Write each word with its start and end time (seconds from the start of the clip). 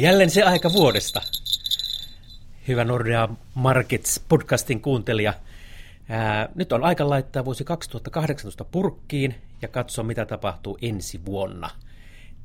Jälleen 0.00 0.30
se 0.30 0.42
aika 0.42 0.72
vuodesta. 0.72 1.22
Hyvä 2.68 2.84
Nordea 2.84 3.28
Markets 3.54 4.24
podcastin 4.28 4.80
kuuntelija. 4.80 5.34
Ää, 6.08 6.48
nyt 6.54 6.72
on 6.72 6.84
aika 6.84 7.08
laittaa 7.08 7.44
vuosi 7.44 7.64
2018 7.64 8.64
purkkiin 8.64 9.34
ja 9.62 9.68
katsoa, 9.68 10.04
mitä 10.04 10.26
tapahtuu 10.26 10.78
ensi 10.82 11.24
vuonna. 11.24 11.70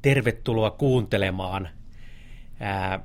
Tervetuloa 0.02 0.72
kuuntelemaan. 0.72 1.70
Ää, 2.60 3.00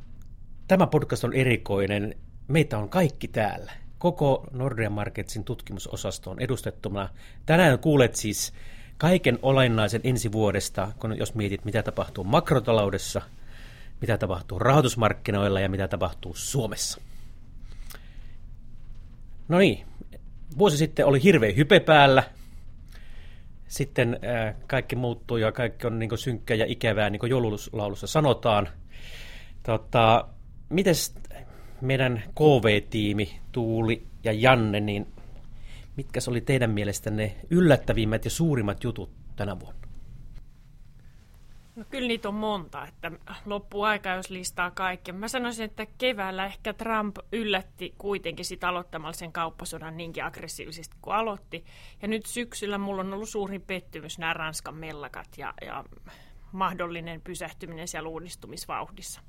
tämä 0.69 0.87
podcast 0.87 1.25
on 1.25 1.35
erikoinen. 1.35 2.15
Meitä 2.49 2.79
on 2.79 2.89
kaikki 2.89 3.29
täällä. 3.29 3.73
Koko 3.99 4.47
Nordea 4.53 4.91
Marketsin 4.91 5.45
tutkimusosasto 5.45 6.31
on 6.31 6.41
edustettuna. 6.41 7.09
Tänään 7.47 7.79
kuulet 7.79 8.15
siis 8.17 8.53
kaiken 8.99 9.39
olennaisen 9.43 10.01
ensi 10.05 10.33
vuodesta, 10.33 10.93
kun 10.99 11.19
jos 11.19 11.35
mietit, 11.35 11.65
mitä 11.65 11.83
tapahtuu 11.83 12.25
makrotaloudessa– 12.25 13.23
mitä 14.01 14.19
tapahtuu 14.19 14.59
rahoitusmarkkinoilla 14.59 15.61
ja 15.61 15.69
mitä 15.69 15.89
tapahtuu 15.89 16.35
Suomessa. 16.35 17.01
No 19.49 19.59
niin, 19.59 19.87
vuosi 20.59 20.77
sitten 20.77 21.07
oli 21.07 21.23
hirveä 21.23 21.53
hype 21.53 21.81
päällä. 21.81 22.23
Sitten 23.69 24.19
äh, 24.25 24.55
kaikki 24.67 24.97
muuttuu 24.97 25.37
ja 25.37 25.53
kaikki 25.53 25.87
on 25.87 25.99
niin 25.99 26.19
synkkää 26.19 26.57
ja 26.57 26.65
ikävää, 26.69 27.11
niin 27.11 27.21
kuin 27.21 27.31
joululaulussa 27.31 28.07
sanotaan. 28.07 28.69
Tota, 29.63 30.29
mites 30.69 31.15
meidän 31.81 32.23
KV-tiimi, 32.35 33.41
Tuuli 33.53 34.07
ja 34.25 34.33
Janne, 34.33 34.81
niin 34.81 35.07
mitkä 35.97 36.21
oli 36.29 36.41
teidän 36.41 36.71
mielestänne 36.71 37.37
yllättävimmät 37.51 38.25
ja 38.25 38.31
suurimmat 38.31 38.85
jutut 38.85 39.11
tänä 39.37 39.61
vuonna? 39.61 39.78
No 41.79 41.85
kyllä 41.91 42.09
niitä 42.09 42.29
on 42.29 42.35
monta, 42.35 42.87
että 42.87 43.13
loppuu 43.47 43.83
aika, 43.83 44.09
jos 44.09 44.31
listaa 44.31 44.71
kaikki. 44.71 45.13
Mä 45.13 45.29
sanoisin, 45.29 45.65
että 45.65 45.87
keväällä 45.99 46.47
ehkä 46.47 46.73
Trump 46.73 47.17
yllätti 47.33 47.95
kuitenkin 47.99 48.45
sitä 48.45 48.69
aloittamalla 48.69 49.13
sen 49.13 49.33
kauppasodan 49.33 49.97
niinkin 49.97 50.25
aggressiivisesti 50.25 50.97
kuin 51.03 51.17
aloitti. 51.17 51.65
Ja 52.03 52.09
nyt 52.09 52.27
syksyllä 52.27 52.79
mulla 52.79 53.01
on 53.01 53.15
ollut 53.15 53.29
suuri 53.29 53.59
pettymys 53.59 54.19
nämä 54.19 54.33
Ranskan 54.33 54.75
mellakat 54.75 55.29
ja, 55.37 55.55
ja 55.61 55.85
mahdollinen 56.53 57.21
pysähtyminen 57.21 57.89
siellä 57.89 58.09
uudistumisvauhdissa. 58.09 59.21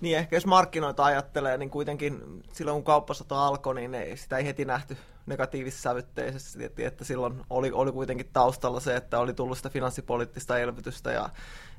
Niin, 0.00 0.18
ehkä 0.18 0.36
jos 0.36 0.46
markkinoita 0.46 1.04
ajattelee, 1.04 1.56
niin 1.56 1.70
kuitenkin 1.70 2.42
silloin 2.52 2.74
kun 2.74 2.84
kauppasota 2.84 3.46
alkoi, 3.46 3.74
niin 3.74 3.94
ei, 3.94 4.16
sitä 4.16 4.38
ei 4.38 4.46
heti 4.46 4.64
nähty 4.64 4.96
negatiivissävytteisesti, 5.28 6.84
että 6.84 7.04
silloin 7.04 7.44
oli, 7.50 7.70
oli 7.72 7.92
kuitenkin 7.92 8.30
taustalla 8.32 8.80
se, 8.80 8.96
että 8.96 9.18
oli 9.18 9.34
tullut 9.34 9.56
sitä 9.56 9.70
finanssipoliittista 9.70 10.58
elvytystä 10.58 11.12
ja, 11.12 11.30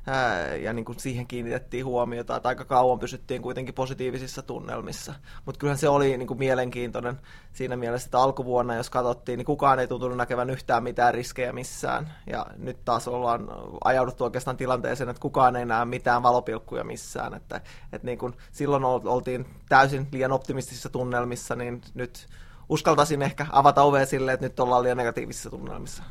ää, 0.08 0.56
ja 0.56 0.74
niin 0.74 0.86
kuin 0.86 1.00
siihen 1.00 1.28
kiinnitettiin 1.28 1.86
huomiota, 1.86 2.36
että 2.36 2.50
aika 2.50 2.66
kauan 2.66 3.00
pysyttiin 3.00 3.42
kuitenkin 3.42 3.74
positiivisissa 3.74 4.42
tunnelmissa. 4.42 5.14
Mutta 5.46 5.60
kyllähän 5.60 5.78
se 5.78 5.90
oli 5.90 6.18
niin 6.18 6.28
kuin 6.28 6.38
mielenkiintoinen 6.38 7.20
siinä 7.54 7.76
mielessä, 7.76 8.08
että 8.08 8.20
alkuvuonna, 8.20 8.76
jos 8.76 8.90
katsottiin, 8.90 9.38
niin 9.38 9.46
kukaan 9.46 9.80
ei 9.80 9.88
tuntunut 9.88 10.18
näkevän 10.18 10.50
yhtään 10.50 10.84
mitään 10.84 11.14
riskejä 11.14 11.54
missään. 11.54 12.14
Ja 12.28 12.46
nyt 12.58 12.78
taas 12.86 13.08
ollaan 13.08 13.48
ajauduttu 13.84 14.24
oikeastaan 14.24 14.58
tilanteeseen, 14.58 15.10
että 15.10 15.22
kukaan 15.22 15.56
ei 15.56 15.66
näe 15.66 15.86
mitään 15.86 16.24
valopilkkuja 16.24 16.84
missään. 16.84 17.34
Että, 17.34 17.62
että 17.94 18.06
niin 18.06 18.18
kuin 18.18 18.34
silloin 18.52 18.84
oltiin 18.86 19.46
täysin 19.70 20.08
liian 20.12 20.32
optimistisissa 20.32 20.90
tunnelmissa, 20.90 21.56
niin 21.56 21.82
nyt 21.94 22.28
uskaltaisin 22.70 23.22
ehkä 23.22 23.46
avata 23.52 23.82
ovea 23.82 24.06
silleen, 24.06 24.34
että 24.34 24.46
nyt 24.46 24.60
ollaan 24.60 24.84
liian 24.84 24.98
negatiivisissa 24.98 25.50
tunnelmissa. 25.50 26.04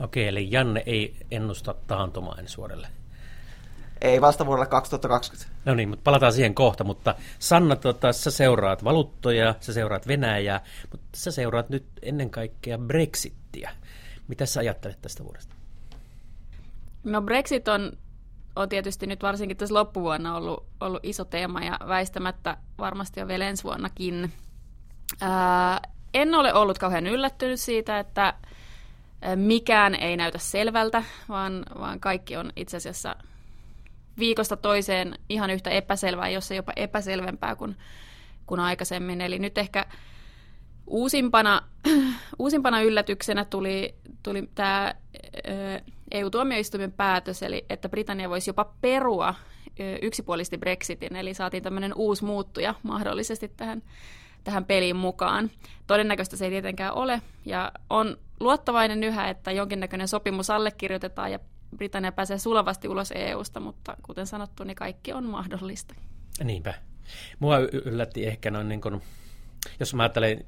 Okei, 0.00 0.28
eli 0.28 0.48
Janne 0.50 0.82
ei 0.86 1.16
ennusta 1.30 1.74
taantumaa 1.86 2.36
ensi 2.38 2.56
vuodelle. 2.56 2.88
Ei 4.00 4.20
vasta 4.20 4.46
vuodelle 4.46 4.66
2020. 4.66 5.52
No 5.64 5.74
niin, 5.74 5.88
mutta 5.88 6.02
palataan 6.04 6.32
siihen 6.32 6.54
kohta. 6.54 6.84
Mutta 6.84 7.14
Sanna, 7.38 7.76
tota, 7.76 8.12
sä 8.12 8.30
seuraat 8.30 8.84
valuuttoja, 8.84 9.54
sä 9.60 9.72
seuraat 9.72 10.06
Venäjää, 10.06 10.60
mutta 10.90 11.06
sä 11.16 11.30
seuraat 11.30 11.68
nyt 11.68 11.86
ennen 12.02 12.30
kaikkea 12.30 12.78
Brexittiä. 12.78 13.70
Mitä 14.28 14.46
sä 14.46 14.60
ajattelet 14.60 14.98
tästä 15.02 15.24
vuodesta? 15.24 15.54
No 17.04 17.22
Brexit 17.22 17.68
on, 17.68 17.92
on 18.56 18.68
tietysti 18.68 19.06
nyt 19.06 19.22
varsinkin 19.22 19.56
tässä 19.56 19.74
loppuvuonna 19.74 20.36
ollut, 20.36 20.66
ollut 20.80 21.00
iso 21.02 21.24
teema 21.24 21.60
ja 21.60 21.78
väistämättä 21.88 22.56
varmasti 22.78 23.20
on 23.20 23.28
vielä 23.28 23.48
ensi 23.48 23.64
vuonnakin. 23.64 24.32
Ää, 25.20 25.80
en 26.14 26.34
ole 26.34 26.54
ollut 26.54 26.78
kauhean 26.78 27.06
yllättynyt 27.06 27.60
siitä, 27.60 27.98
että 27.98 28.34
mikään 29.36 29.94
ei 29.94 30.16
näytä 30.16 30.38
selvältä, 30.38 31.02
vaan, 31.28 31.62
vaan 31.78 32.00
kaikki 32.00 32.36
on 32.36 32.52
itse 32.56 32.76
asiassa 32.76 33.16
viikosta 34.18 34.56
toiseen 34.56 35.18
ihan 35.28 35.50
yhtä 35.50 35.70
epäselvää, 35.70 36.28
jos 36.28 36.50
ei 36.50 36.56
jopa 36.56 36.72
epäselvempää 36.76 37.56
kuin, 37.56 37.76
kuin 38.46 38.60
aikaisemmin. 38.60 39.20
Eli 39.20 39.38
nyt 39.38 39.58
ehkä 39.58 39.86
uusimpana, 40.86 41.62
uusimpana 42.38 42.80
yllätyksenä 42.82 43.44
tuli, 43.44 43.94
tuli 44.22 44.50
tämä 44.54 44.94
EU-tuomioistuimen 46.10 46.92
päätös, 46.92 47.42
eli 47.42 47.64
että 47.70 47.88
Britannia 47.88 48.30
voisi 48.30 48.50
jopa 48.50 48.72
perua 48.80 49.34
yksipuolisesti 50.02 50.58
Brexitin, 50.58 51.16
eli 51.16 51.34
saatiin 51.34 51.62
tämmöinen 51.62 51.92
uusi 51.94 52.24
muuttuja 52.24 52.74
mahdollisesti 52.82 53.48
tähän 53.48 53.82
tähän 54.44 54.64
peliin 54.64 54.96
mukaan. 54.96 55.50
Todennäköistä 55.86 56.36
se 56.36 56.44
ei 56.44 56.50
tietenkään 56.50 56.94
ole, 56.94 57.22
ja 57.44 57.72
on 57.90 58.16
luottavainen 58.40 59.04
yhä, 59.04 59.28
että 59.28 59.52
jonkinnäköinen 59.52 60.08
sopimus 60.08 60.50
allekirjoitetaan 60.50 61.32
ja 61.32 61.38
Britannia 61.76 62.12
pääsee 62.12 62.38
sulavasti 62.38 62.88
ulos 62.88 63.12
EUsta, 63.14 63.60
mutta 63.60 63.96
kuten 64.02 64.26
sanottu, 64.26 64.64
niin 64.64 64.74
kaikki 64.74 65.12
on 65.12 65.24
mahdollista. 65.24 65.94
Niinpä. 66.44 66.74
Mua 67.38 67.58
yllätti 67.58 68.26
ehkä 68.26 68.50
noin, 68.50 68.68
niin 68.68 68.80
kuin, 68.80 69.02
jos 69.80 69.94
mä 69.94 70.02
ajattelen 70.02 70.44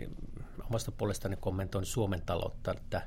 omasta 0.66 0.92
puolestani 0.92 1.36
kommentoin 1.40 1.84
Suomen 1.84 2.22
taloutta, 2.26 2.70
että 2.70 3.02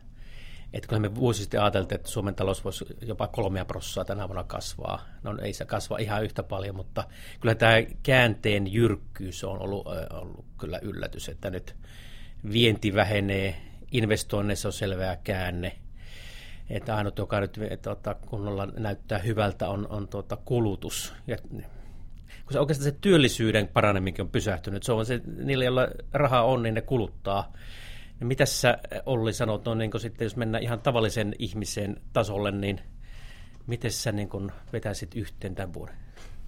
että 0.76 0.88
kun 0.88 1.02
me 1.02 1.16
vuosi 1.16 1.42
sitten 1.42 1.62
ajateltiin, 1.62 1.96
että 1.96 2.10
Suomen 2.10 2.36
talous 2.36 2.64
voisi 2.64 2.86
jopa 3.02 3.28
kolmea 3.28 3.66
prosenttia 3.66 4.06
tänä 4.06 4.28
vuonna 4.28 4.44
kasvaa. 4.44 5.06
No 5.24 5.38
ei 5.42 5.54
se 5.54 5.66
kasva 5.66 5.98
ihan 5.98 6.24
yhtä 6.24 6.44
paljon, 6.44 6.76
mutta 6.76 7.04
kyllä 7.40 7.56
tämä 7.56 7.74
käänteen 8.04 8.74
jyrkkyys 8.74 9.44
on 9.44 9.62
ollut, 9.62 9.88
ollut 10.14 10.46
kyllä 10.58 10.80
yllätys, 10.82 11.30
että 11.30 11.50
nyt 11.50 11.76
vienti 12.52 12.96
vähenee, 12.96 13.56
investoinneissa 13.92 14.68
on 14.68 14.74
selvää 14.74 15.16
käänne, 15.16 15.78
että 16.70 16.96
ainut, 16.96 17.18
joka 17.18 17.40
nyt 17.40 17.60
tuota, 17.82 18.16
kunnolla 18.26 18.66
näyttää 18.66 19.20
hyvältä, 19.20 19.70
on, 19.70 19.88
on 19.90 20.08
tuota, 20.08 20.38
kulutus. 20.46 21.14
Ja, 21.28 21.38
kun 21.38 22.52
se 22.54 22.60
oikeastaan 22.60 22.92
se 22.92 22.98
työllisyyden 23.02 23.68
paraneminkin 23.68 24.24
on 24.24 24.32
pysähtynyt, 24.32 24.84
se 24.84 24.92
on 24.92 25.06
se, 25.06 25.22
niillä, 25.38 25.66
joilla 25.66 25.88
rahaa 26.14 26.44
on, 26.44 26.64
niin 26.64 26.76
ne 26.76 26.82
kuluttaa. 26.82 27.54
No 28.20 28.28
mitä 28.28 28.46
sä 28.46 28.78
Olli 29.06 29.34
sanot, 29.34 29.66
no 29.66 29.76
niin 29.76 29.92
sitten 29.98 30.26
jos 30.26 30.36
mennään 30.36 30.64
ihan 30.64 30.80
tavallisen 30.80 31.36
ihmisen 31.40 32.02
tasolle, 32.14 32.52
niin 32.52 32.82
miten 33.68 33.92
sä 33.92 34.12
niin 34.12 34.30
kun 34.30 34.52
vetäisit 34.74 35.16
yhteen 35.16 35.56
tämän 35.56 35.74
vuoden? 35.74 35.96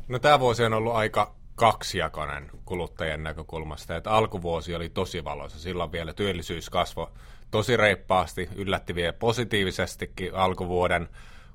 No 0.08 0.20
tämä 0.20 0.40
vuosi 0.40 0.64
on 0.64 0.74
ollut 0.74 0.94
aika 0.94 1.36
kaksijakoinen 1.56 2.50
kuluttajien 2.66 3.24
näkökulmasta. 3.24 3.96
Että 3.96 4.12
alkuvuosi 4.12 4.76
oli 4.76 4.90
tosi 4.90 5.24
valoisa. 5.24 5.60
Silloin 5.60 5.92
vielä 5.92 6.14
työllisyys 6.14 6.70
kasvoi 6.70 7.08
tosi 7.52 7.78
reippaasti, 7.78 8.50
yllätti 8.56 8.96
vielä 8.96 9.14
positiivisestikin 9.14 10.36
alkuvuoden. 10.36 11.10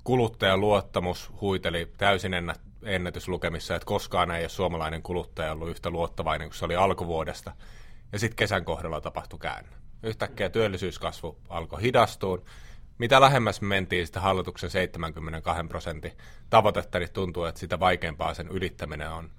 Kuluttajan 0.05 0.61
luottamus 0.61 1.33
huiteli 1.41 1.93
täysin 1.97 2.33
ennätyslukemissa, 2.85 3.75
että 3.75 3.87
koskaan 3.87 4.31
ei 4.31 4.43
ole 4.43 4.49
suomalainen 4.49 5.03
kuluttaja 5.03 5.53
ollut 5.53 5.69
yhtä 5.69 5.91
luottavainen 5.91 6.49
kuin 6.49 6.59
se 6.59 6.65
oli 6.65 6.77
alkuvuodesta. 6.77 7.53
Ja 8.13 8.19
sitten 8.19 8.37
kesän 8.37 8.65
kohdalla 8.65 9.01
tapahtui 9.01 9.39
käänne 9.39 9.82
yhtäkkiä 10.03 10.51
työllisyyskasvu 10.51 11.39
alkoi 11.49 11.83
hidastua. 11.83 12.39
Mitä 12.99 13.21
lähemmäs 13.21 13.61
me 13.61 13.69
mentiin 13.69 14.07
sitä 14.07 14.21
hallituksen 14.21 14.71
72 14.71 15.63
prosentin 15.69 16.13
tavoitetta, 16.51 16.99
niin 16.99 17.13
tuntuu, 17.13 17.45
että 17.45 17.59
sitä 17.59 17.81
vaikeampaa 17.81 18.35
sen 18.35 18.49
ylittäminen 18.49 19.11
on. 19.11 19.31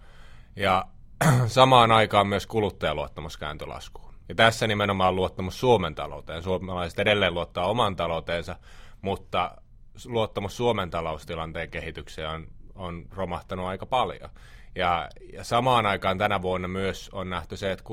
Ja 0.55 0.85
samaan 1.47 1.91
aikaan 1.91 2.27
myös 2.27 2.47
kuluttajaluottamus 2.47 3.38
kääntyi 3.38 3.67
laskuun. 3.67 4.13
Ja 4.29 4.35
tässä 4.35 4.67
nimenomaan 4.67 5.15
luottamus 5.15 5.59
Suomen 5.59 5.95
talouteen. 5.95 6.43
Suomalaiset 6.43 6.99
edelleen 6.99 7.33
luottaa 7.33 7.65
oman 7.65 7.95
talouteensa, 7.95 8.55
mutta 9.01 9.57
luottamus 10.05 10.57
Suomen 10.57 10.89
taloustilanteen 10.89 11.69
kehitykseen 11.69 12.29
on, 12.29 12.47
on 12.75 13.05
romahtanut 13.11 13.65
aika 13.65 13.85
paljon. 13.85 14.29
Ja, 14.75 15.09
ja 15.33 15.43
samaan 15.43 15.85
aikaan 15.85 16.17
tänä 16.17 16.41
vuonna 16.41 16.67
myös 16.67 17.09
on 17.13 17.29
nähty 17.29 17.57
se, 17.57 17.71
että 17.71 17.83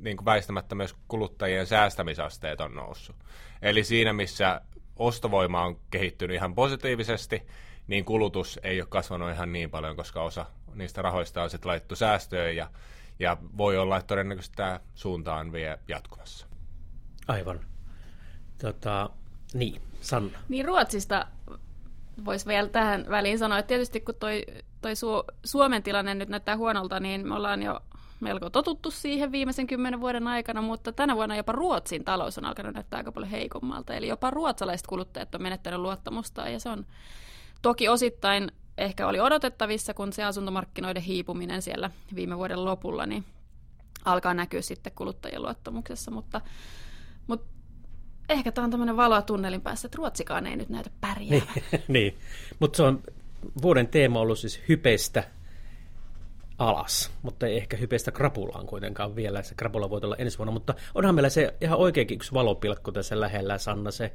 niin 0.00 0.16
kuin 0.16 0.24
väistämättä 0.24 0.74
myös 0.74 0.94
kuluttajien 1.08 1.66
säästämisasteet 1.66 2.60
on 2.60 2.74
noussut. 2.74 3.16
Eli 3.62 3.84
siinä, 3.84 4.12
missä 4.12 4.60
ostovoima 4.96 5.64
on 5.64 5.78
kehittynyt 5.90 6.34
ihan 6.34 6.54
positiivisesti, 6.54 7.42
niin 7.86 8.04
kulutus 8.04 8.60
ei 8.62 8.80
ole 8.80 8.88
kasvanut 8.88 9.30
ihan 9.30 9.52
niin 9.52 9.70
paljon, 9.70 9.96
koska 9.96 10.22
osa 10.22 10.46
niistä 10.74 11.02
rahoista 11.02 11.42
on 11.42 11.50
sitten 11.50 11.68
laitettu 11.68 11.96
säästöön 11.96 12.56
ja, 12.56 12.70
ja 13.18 13.36
voi 13.56 13.78
olla, 13.78 13.96
että 13.96 14.06
todennäköisesti 14.06 14.56
tämä 14.56 14.80
suunta 14.94 15.34
on 15.34 15.52
vielä 15.52 15.78
jatkuvassa. 15.88 16.46
Aivan. 17.28 17.60
Tota, 18.58 19.10
niin, 19.54 19.82
Sanna. 20.00 20.38
Niin 20.48 20.64
Ruotsista 20.64 21.26
voisi 22.24 22.46
vielä 22.46 22.68
tähän 22.68 23.06
väliin 23.08 23.38
sanoa, 23.38 23.58
että 23.58 23.68
tietysti 23.68 24.00
kun 24.00 24.14
toi, 24.14 24.44
toi 24.80 24.92
Su- 24.92 25.34
Suomen 25.44 25.82
tilanne 25.82 26.14
nyt 26.14 26.28
näyttää 26.28 26.56
huonolta, 26.56 27.00
niin 27.00 27.28
me 27.28 27.34
ollaan 27.34 27.62
jo 27.62 27.80
melko 28.20 28.50
totuttu 28.50 28.90
siihen 28.90 29.32
viimeisen 29.32 29.66
kymmenen 29.66 30.00
vuoden 30.00 30.28
aikana, 30.28 30.62
mutta 30.62 30.92
tänä 30.92 31.16
vuonna 31.16 31.36
jopa 31.36 31.52
Ruotsin 31.52 32.04
talous 32.04 32.38
on 32.38 32.44
alkanut 32.44 32.74
näyttää 32.74 32.96
aika 32.98 33.12
paljon 33.12 33.30
heikommalta. 33.30 33.94
Eli 33.94 34.08
jopa 34.08 34.30
ruotsalaiset 34.30 34.86
kuluttajat 34.86 35.34
on 35.34 35.42
menettänyt 35.42 35.80
luottamusta 35.80 36.48
ja 36.48 36.60
se 36.60 36.68
on 36.68 36.86
toki 37.62 37.88
osittain 37.88 38.52
ehkä 38.78 39.06
oli 39.06 39.20
odotettavissa, 39.20 39.94
kun 39.94 40.12
se 40.12 40.24
asuntomarkkinoiden 40.24 41.02
hiipuminen 41.02 41.62
siellä 41.62 41.90
viime 42.14 42.36
vuoden 42.36 42.64
lopulla, 42.64 43.06
niin 43.06 43.24
alkaa 44.04 44.34
näkyä 44.34 44.62
sitten 44.62 44.92
kuluttajien 44.94 45.42
luottamuksessa, 45.42 46.10
mutta, 46.10 46.40
mutta 47.26 47.46
ehkä 48.28 48.52
tämä 48.52 48.64
on 48.64 48.70
tämmöinen 48.70 48.96
valoa 48.96 49.22
tunnelin 49.22 49.60
päässä, 49.60 49.86
että 49.86 49.96
Ruotsikaan 49.96 50.46
ei 50.46 50.56
nyt 50.56 50.68
näytä 50.68 50.90
pärjäävän. 51.00 51.48
Niin, 51.54 51.82
niin. 51.88 52.18
mutta 52.58 52.76
se 52.76 52.82
on 52.82 53.02
vuoden 53.62 53.88
teema 53.88 54.20
ollut 54.20 54.38
siis 54.38 54.60
hypeistä 54.68 55.24
alas, 56.58 57.10
mutta 57.22 57.46
ei 57.46 57.56
ehkä 57.56 57.76
hypeistä 57.76 58.12
krapulaan 58.12 58.66
kuitenkaan 58.66 59.16
vielä. 59.16 59.42
Se 59.42 59.54
krapula 59.54 59.90
voi 59.90 60.00
olla 60.04 60.16
ensi 60.16 60.38
vuonna, 60.38 60.52
mutta 60.52 60.74
onhan 60.94 61.14
meillä 61.14 61.28
se 61.28 61.54
ihan 61.60 61.78
oikeinkin 61.78 62.14
yksi 62.14 62.32
valopilkku 62.32 62.92
tässä 62.92 63.20
lähellä, 63.20 63.58
Sanna, 63.58 63.90
se 63.90 64.12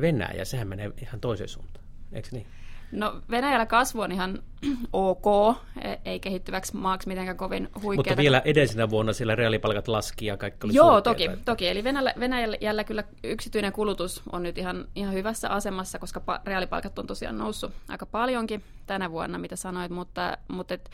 Venäjä. 0.00 0.44
Sehän 0.44 0.68
menee 0.68 0.90
ihan 1.02 1.20
toiseen 1.20 1.48
suuntaan, 1.48 1.84
eikö 2.12 2.28
niin? 2.32 2.46
No 2.92 3.20
Venäjällä 3.30 3.66
kasvu 3.66 4.00
on 4.00 4.12
ihan 4.12 4.42
ok, 4.92 5.56
e- 5.82 5.96
ei 6.04 6.20
kehittyväksi 6.20 6.76
maaksi 6.76 7.08
mitenkään 7.08 7.36
kovin 7.36 7.68
huikeaa. 7.82 7.96
Mutta 7.96 8.16
vielä 8.16 8.42
edellisenä 8.44 8.90
vuonna 8.90 9.12
siellä 9.12 9.34
reaalipalkat 9.34 9.88
laski 9.88 10.26
ja 10.26 10.36
kaikki 10.36 10.66
oli 10.66 10.74
Joo, 10.74 11.00
toki, 11.00 11.30
toki. 11.44 11.68
Eli 11.68 11.84
Venäjällä, 11.84 12.14
Venäjällä 12.20 12.84
kyllä 12.84 13.04
yksityinen 13.24 13.72
kulutus 13.72 14.22
on 14.32 14.42
nyt 14.42 14.58
ihan, 14.58 14.88
ihan 14.94 15.14
hyvässä 15.14 15.48
asemassa, 15.48 15.98
koska 15.98 16.20
pa- 16.20 16.40
reaalipalkat 16.44 16.98
on 16.98 17.06
tosiaan 17.06 17.38
noussut 17.38 17.72
aika 17.88 18.06
paljonkin 18.06 18.62
tänä 18.86 19.10
vuonna, 19.10 19.38
mitä 19.38 19.56
sanoit, 19.56 19.90
mutta, 19.90 20.38
mutta 20.48 20.74
et 20.74 20.90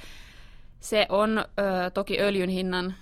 se 0.84 1.06
on 1.08 1.38
ö, 1.38 1.90
toki 1.90 2.20
öljyn 2.20 2.48
hinnan 2.48 2.94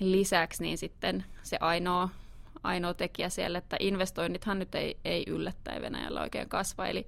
lisäksi 0.00 0.62
niin 0.62 0.78
sitten 0.78 1.24
se 1.42 1.56
ainoa, 1.60 2.08
ainoa 2.62 2.94
tekijä 2.94 3.28
siellä, 3.28 3.58
että 3.58 3.76
investoinnithan 3.80 4.58
nyt 4.58 4.74
ei, 4.74 4.96
ei 5.04 5.24
yllättäen 5.26 5.82
Venäjällä 5.82 6.20
oikein 6.20 6.48
kasva, 6.48 6.86
eli 6.86 7.06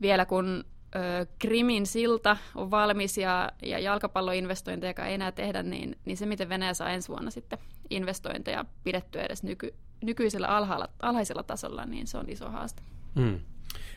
vielä 0.00 0.26
kun 0.26 0.64
ö, 0.94 1.26
Krimin 1.38 1.86
silta 1.86 2.36
on 2.54 2.70
valmis 2.70 3.18
ja, 3.18 3.52
ja 3.62 3.78
jalkapalloinvestointeja 3.78 5.06
ei 5.06 5.14
enää 5.14 5.32
tehdä, 5.32 5.62
niin, 5.62 5.98
niin 6.04 6.16
se, 6.16 6.26
miten 6.26 6.48
Venäjä 6.48 6.74
saa 6.74 6.90
ensi 6.90 7.08
vuonna 7.08 7.30
sitten 7.30 7.58
investointeja 7.90 8.64
pidettyä 8.84 9.22
edes 9.22 9.42
nyky, 9.42 9.74
nykyisellä 10.02 10.46
alhaalla, 10.46 10.88
alhaisella 11.02 11.42
tasolla, 11.42 11.84
niin 11.84 12.06
se 12.06 12.18
on 12.18 12.28
iso 12.28 12.50
haaste. 12.50 12.82
Hmm. 13.20 13.40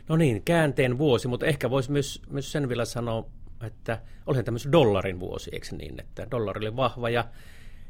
No 0.09 0.15
niin, 0.17 0.43
käänteen 0.43 0.97
vuosi, 0.97 1.27
mutta 1.27 1.45
ehkä 1.45 1.69
voisi 1.69 1.91
myös, 1.91 2.21
myös 2.29 2.51
sen 2.51 2.69
vielä 2.69 2.85
sanoa, 2.85 3.25
että 3.62 4.01
olihan 4.25 4.45
tämmöisen 4.45 4.71
dollarin 4.71 5.19
vuosi, 5.19 5.50
eikö 5.54 5.68
niin, 5.71 6.00
että 6.00 6.27
dollari 6.31 6.68
oli 6.68 6.75
vahva 6.75 7.09
ja, 7.09 7.25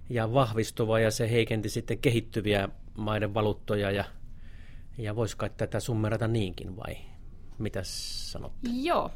ja 0.10 0.34
vahvistuva 0.34 1.00
ja 1.00 1.12
se 1.12 1.31
heikenti 1.31 1.69
sitten 1.69 1.98
kehittyviä 1.98 2.69
maiden 2.98 3.34
valuuttoja 3.34 3.92
ja, 3.92 4.04
ja 4.98 5.16
voisiko 5.16 5.50
tätä 5.50 5.80
summerata 5.80 6.28
niinkin 6.28 6.78
vai 6.78 6.98
mitä 7.58 7.80
sanotte? 7.84 8.69
Joo, 8.74 9.12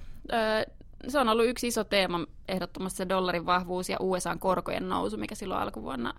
se 1.08 1.20
on 1.20 1.30
ollut 1.30 1.46
yksi 1.46 1.68
iso 1.68 1.84
teema 1.84 2.26
ehdottomasti 2.48 2.98
se 2.98 3.10
dollarin 3.10 3.46
vahvuus 3.46 3.90
ja 3.90 3.98
USAn 4.00 4.40
korkojen 4.40 4.90
nousu, 4.90 5.18
mikä 5.18 5.36
silloin 5.36 5.62
alkuvuonna 5.62 6.14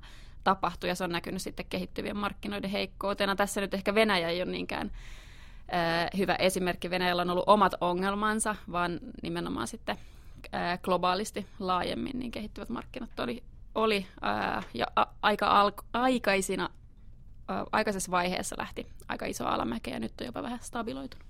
tapahtui, 0.44 0.88
ja 0.88 0.94
se 0.94 1.05
on 1.05 1.11
näkynyt 1.11 1.43
sitten 1.43 1.67
kehittyvien 1.69 2.17
markkinoiden 2.17 2.70
heikkoutena. 2.70 3.37
Tässä 3.37 3.61
nyt 3.61 3.75
ehkä 3.75 3.94
Venäjä 3.94 4.28
ei 4.28 4.43
ole 4.43 4.50
niinkään 4.50 4.90
hyvä 6.17 6.35
esimerkki. 6.35 6.90
Venäjällä 6.90 7.23
on 7.23 7.31
ollut 7.31 7.49
omat 7.49 7.75
ongelmansa, 7.81 8.56
vaan 8.73 9.00
nimenomaan 9.23 9.69
sitten 9.69 9.96
globaalisti 10.82 11.46
laajemmin 11.58 12.18
niin 12.18 12.30
kehittyvät 12.30 12.68
markkinat 12.68 13.20
oli, 13.20 13.42
oli 13.74 14.06
ja 14.74 14.86
aika 15.22 15.46
al- 15.46 15.72
aikaisina, 15.92 16.70
aikaisessa 17.72 18.10
vaiheessa 18.10 18.56
lähti 18.58 18.86
aika 19.08 19.26
iso 19.26 19.46
alamäke 19.46 19.90
ja 19.90 20.00
nyt 20.00 20.20
on 20.20 20.26
jopa 20.26 20.42
vähän 20.42 20.58
stabiloitunut. 20.62 21.26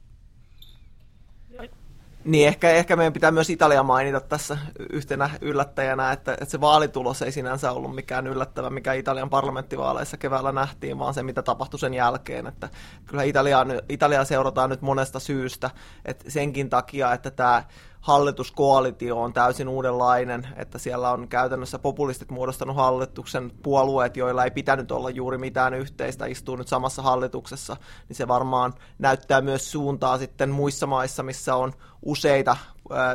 Niin, 2.24 2.48
ehkä, 2.48 2.70
ehkä 2.70 2.96
meidän 2.96 3.12
pitää 3.12 3.30
myös 3.30 3.50
Italia 3.50 3.82
mainita 3.82 4.20
tässä 4.20 4.58
yhtenä 4.90 5.30
yllättäjänä, 5.40 6.12
että, 6.12 6.32
että 6.32 6.44
se 6.44 6.60
vaalitulos 6.60 7.22
ei 7.22 7.32
sinänsä 7.32 7.72
ollut 7.72 7.94
mikään 7.94 8.26
yllättävä, 8.26 8.70
mikä 8.70 8.92
Italian 8.92 9.30
parlamenttivaaleissa 9.30 10.16
keväällä 10.16 10.52
nähtiin, 10.52 10.98
vaan 10.98 11.14
se, 11.14 11.22
mitä 11.22 11.42
tapahtui 11.42 11.80
sen 11.80 11.94
jälkeen. 11.94 12.46
Että 12.46 12.68
kyllä 13.06 13.22
Italiaa, 13.22 13.66
Italiaa 13.88 14.24
seurataan 14.24 14.70
nyt 14.70 14.82
monesta 14.82 15.20
syystä, 15.20 15.70
että 16.04 16.30
senkin 16.30 16.70
takia, 16.70 17.12
että 17.12 17.30
tämä 17.30 17.62
hallituskoalitio 18.02 19.22
on 19.22 19.32
täysin 19.32 19.68
uudenlainen, 19.68 20.48
että 20.56 20.78
siellä 20.78 21.10
on 21.10 21.28
käytännössä 21.28 21.78
populistit 21.78 22.30
muodostanut 22.30 22.76
hallituksen 22.76 23.52
puolueet, 23.62 24.16
joilla 24.16 24.44
ei 24.44 24.50
pitänyt 24.50 24.92
olla 24.92 25.10
juuri 25.10 25.38
mitään 25.38 25.74
yhteistä, 25.74 26.26
istuu 26.26 26.56
nyt 26.56 26.68
samassa 26.68 27.02
hallituksessa, 27.02 27.76
niin 28.08 28.16
se 28.16 28.28
varmaan 28.28 28.74
näyttää 28.98 29.40
myös 29.40 29.72
suuntaa 29.72 30.18
sitten 30.18 30.50
muissa 30.50 30.86
maissa, 30.86 31.22
missä 31.22 31.56
on 31.56 31.72
useita 32.02 32.56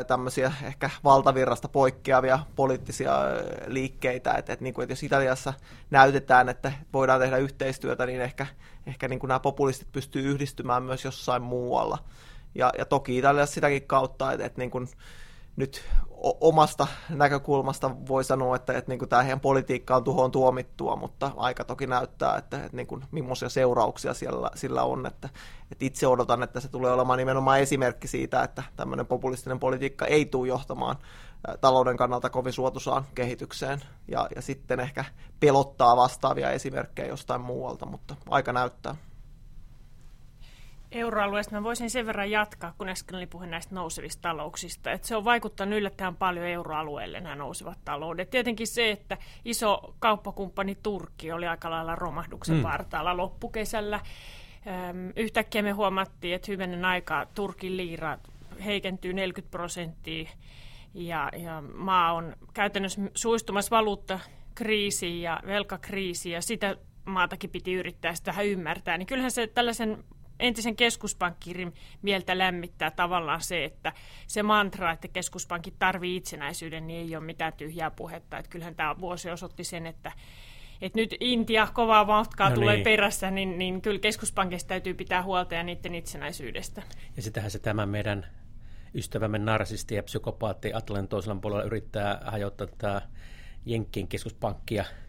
tämmöisiä 0.06 0.52
ehkä 0.64 0.90
valtavirrasta 1.04 1.68
poikkeavia 1.68 2.38
poliittisia 2.56 3.12
liikkeitä, 3.66 4.32
että, 4.32 4.52
että, 4.52 4.62
niin 4.62 4.74
kuin, 4.74 4.82
että 4.82 4.92
jos 4.92 5.02
Italiassa 5.02 5.54
näytetään, 5.90 6.48
että 6.48 6.72
voidaan 6.92 7.20
tehdä 7.20 7.36
yhteistyötä, 7.36 8.06
niin 8.06 8.20
ehkä, 8.20 8.46
ehkä 8.86 9.08
niin 9.08 9.18
kuin 9.18 9.28
nämä 9.28 9.40
populistit 9.40 9.92
pystyy 9.92 10.22
yhdistymään 10.22 10.82
myös 10.82 11.04
jossain 11.04 11.42
muualla. 11.42 11.98
Ja, 12.54 12.72
ja 12.78 12.84
toki 12.84 13.18
Italiassa 13.18 13.54
sitäkin 13.54 13.86
kautta, 13.86 14.32
että, 14.32 14.46
että 14.46 14.60
niin 14.60 14.70
kuin 14.70 14.88
nyt 15.56 15.84
omasta 16.40 16.86
näkökulmasta 17.08 17.90
voi 18.08 18.24
sanoa, 18.24 18.56
että, 18.56 18.72
että 18.72 18.90
niin 18.90 18.98
kuin 18.98 19.08
tämä 19.08 19.22
heidän 19.22 19.40
politiikka 19.40 19.96
on 19.96 20.04
tuhoon 20.04 20.30
tuomittua, 20.30 20.96
mutta 20.96 21.30
aika 21.36 21.64
toki 21.64 21.86
näyttää, 21.86 22.36
että, 22.36 22.64
että 22.64 22.76
niin 22.76 22.86
kuin, 22.86 23.04
millaisia 23.10 23.48
seurauksia 23.48 24.14
siellä, 24.14 24.50
sillä 24.54 24.82
on. 24.82 25.06
Että, 25.06 25.28
että 25.72 25.84
itse 25.84 26.06
odotan, 26.06 26.42
että 26.42 26.60
se 26.60 26.68
tulee 26.68 26.92
olemaan 26.92 27.18
nimenomaan 27.18 27.60
esimerkki 27.60 28.08
siitä, 28.08 28.42
että 28.42 28.62
tämmöinen 28.76 29.06
populistinen 29.06 29.58
politiikka 29.58 30.06
ei 30.06 30.24
tule 30.26 30.48
johtamaan 30.48 30.96
talouden 31.60 31.96
kannalta 31.96 32.30
kovin 32.30 32.52
suotusaan 32.52 33.04
kehitykseen 33.14 33.80
ja, 34.08 34.28
ja 34.36 34.42
sitten 34.42 34.80
ehkä 34.80 35.04
pelottaa 35.40 35.96
vastaavia 35.96 36.50
esimerkkejä 36.50 37.08
jostain 37.08 37.40
muualta, 37.40 37.86
mutta 37.86 38.16
aika 38.30 38.52
näyttää. 38.52 38.96
Euroalueesta 40.92 41.54
mä 41.54 41.62
voisin 41.62 41.90
sen 41.90 42.06
verran 42.06 42.30
jatkaa, 42.30 42.74
kun 42.78 42.88
äsken 42.88 43.16
oli 43.16 43.26
puhe 43.26 43.46
näistä 43.46 43.74
nousevista 43.74 44.22
talouksista, 44.22 44.92
että 44.92 45.08
se 45.08 45.16
on 45.16 45.24
vaikuttanut 45.24 45.78
yllättäen 45.78 46.16
paljon 46.16 46.46
euroalueelle 46.46 47.20
nämä 47.20 47.34
nousevat 47.34 47.78
taloudet. 47.84 48.30
Tietenkin 48.30 48.66
se, 48.66 48.90
että 48.90 49.18
iso 49.44 49.94
kauppakumppani 49.98 50.74
Turkki 50.74 51.32
oli 51.32 51.46
aika 51.46 51.70
lailla 51.70 51.96
romahduksen 51.96 52.56
mm. 52.56 52.62
partaalla 52.62 53.16
loppukesällä. 53.16 54.00
Öm, 54.66 55.12
yhtäkkiä 55.16 55.62
me 55.62 55.70
huomattiin, 55.70 56.34
että 56.34 56.52
hyvänen 56.52 56.84
aika 56.84 57.26
Turkin 57.34 57.76
liira 57.76 58.18
heikentyy 58.64 59.12
40 59.12 59.50
prosenttia 59.50 60.30
ja, 60.94 61.30
ja 61.36 61.62
maa 61.74 62.12
on 62.12 62.36
käytännössä 62.54 63.00
suistumassa 63.14 63.76
valuuttakriisiin 63.76 65.22
ja 65.22 65.40
velkakriisiin 65.46 66.32
ja 66.32 66.42
sitä 66.42 66.76
maatakin 67.04 67.50
piti 67.50 67.74
yrittää 67.74 68.14
sitä 68.14 68.42
ymmärtää, 68.42 68.98
niin 68.98 69.06
kyllähän 69.06 69.30
se 69.30 69.46
tällaisen 69.46 70.04
entisen 70.40 70.76
keskuspankkirin 70.76 71.74
mieltä 72.02 72.38
lämmittää 72.38 72.90
tavallaan 72.90 73.40
se, 73.40 73.64
että 73.64 73.92
se 74.26 74.42
mantra, 74.42 74.92
että 74.92 75.08
keskuspankit 75.08 75.74
tarvii 75.78 76.16
itsenäisyyden, 76.16 76.86
niin 76.86 77.00
ei 77.00 77.16
ole 77.16 77.24
mitään 77.24 77.52
tyhjää 77.52 77.90
puhetta. 77.90 78.38
Että 78.38 78.50
kyllähän 78.50 78.74
tämä 78.74 79.00
vuosi 79.00 79.30
osoitti 79.30 79.64
sen, 79.64 79.86
että, 79.86 80.12
että 80.80 80.98
nyt 80.98 81.14
Intia 81.20 81.68
kovaa 81.72 82.04
matkaa 82.04 82.48
no 82.48 82.54
tulee 82.54 82.74
niin. 82.74 82.84
perässä, 82.84 83.30
niin, 83.30 83.58
niin 83.58 83.82
kyllä 83.82 83.98
keskuspankista 83.98 84.68
täytyy 84.68 84.94
pitää 84.94 85.22
huolta 85.22 85.54
ja 85.54 85.62
niiden 85.62 85.94
itsenäisyydestä. 85.94 86.82
Ja 87.16 87.22
sitähän 87.22 87.50
se 87.50 87.58
tämä 87.58 87.86
meidän 87.86 88.26
ystävämme 88.94 89.38
narsisti 89.38 89.94
ja 89.94 90.02
psykopaatti 90.02 90.74
Atlantin 90.74 91.08
toisella 91.08 91.40
puolella 91.40 91.64
yrittää 91.64 92.20
hajottaa 92.24 92.66
tämä 92.78 93.02
Jenkkien 93.66 94.08
keskuspankkia– 94.08 94.84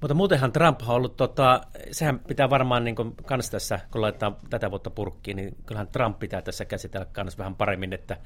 mutta 0.00 0.14
muutenhan 0.14 0.52
Trump 0.52 0.80
on 0.82 0.88
ollut, 0.88 1.16
tota, 1.16 1.60
sehän 1.90 2.18
pitää 2.18 2.50
varmaan 2.50 2.84
niin 2.84 2.96
kuin, 2.96 3.14
kans 3.16 3.50
tässä, 3.50 3.80
kun 3.90 4.00
laittaa 4.00 4.38
tätä 4.50 4.70
vuotta 4.70 4.90
purkkiin, 4.90 5.36
niin 5.36 5.56
kyllähän 5.66 5.88
Trump 5.88 6.18
pitää 6.18 6.42
tässä 6.42 6.64
käsitellä 6.64 7.06
kans 7.12 7.38
vähän 7.38 7.54
paremmin, 7.54 7.92
että, 7.92 8.16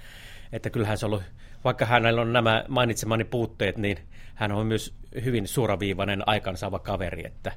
että 0.53 0.71
kyllähän 0.71 0.99
se 0.99 1.07
on 1.07 1.13
ollut, 1.13 1.25
vaikka 1.65 1.87
hänellä 1.87 2.21
on 2.21 2.33
nämä 2.33 2.65
mainitsemani 2.69 3.25
puutteet, 3.25 3.79
niin 3.79 3.99
hän 4.35 4.53
on 4.53 4.67
myös 4.67 4.95
hyvin 5.25 5.49
suoraviivainen 5.49 6.23
aikansaava 6.27 6.79
kaveri, 6.79 7.27
että, 7.27 7.53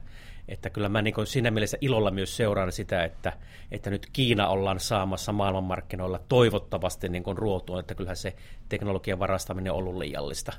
että 0.47 0.69
kyllä 0.69 0.89
mä 0.89 1.01
niin 1.01 1.15
siinä 1.23 1.51
mielessä 1.51 1.77
ilolla 1.81 2.11
myös 2.11 2.37
seuraan 2.37 2.71
sitä, 2.71 3.03
että, 3.03 3.33
että 3.71 3.89
nyt 3.89 4.07
Kiina 4.13 4.47
ollaan 4.47 4.79
saamassa 4.79 5.31
maailmanmarkkinoilla 5.31 6.19
toivottavasti 6.29 7.09
niin 7.09 7.23
ruotuun, 7.35 7.79
että 7.79 7.95
kyllähän 7.95 8.17
se 8.17 8.35
teknologian 8.69 9.19
varastaminen 9.19 9.71
on 9.73 9.77
ollut 9.77 9.97
liiallista 9.97 10.53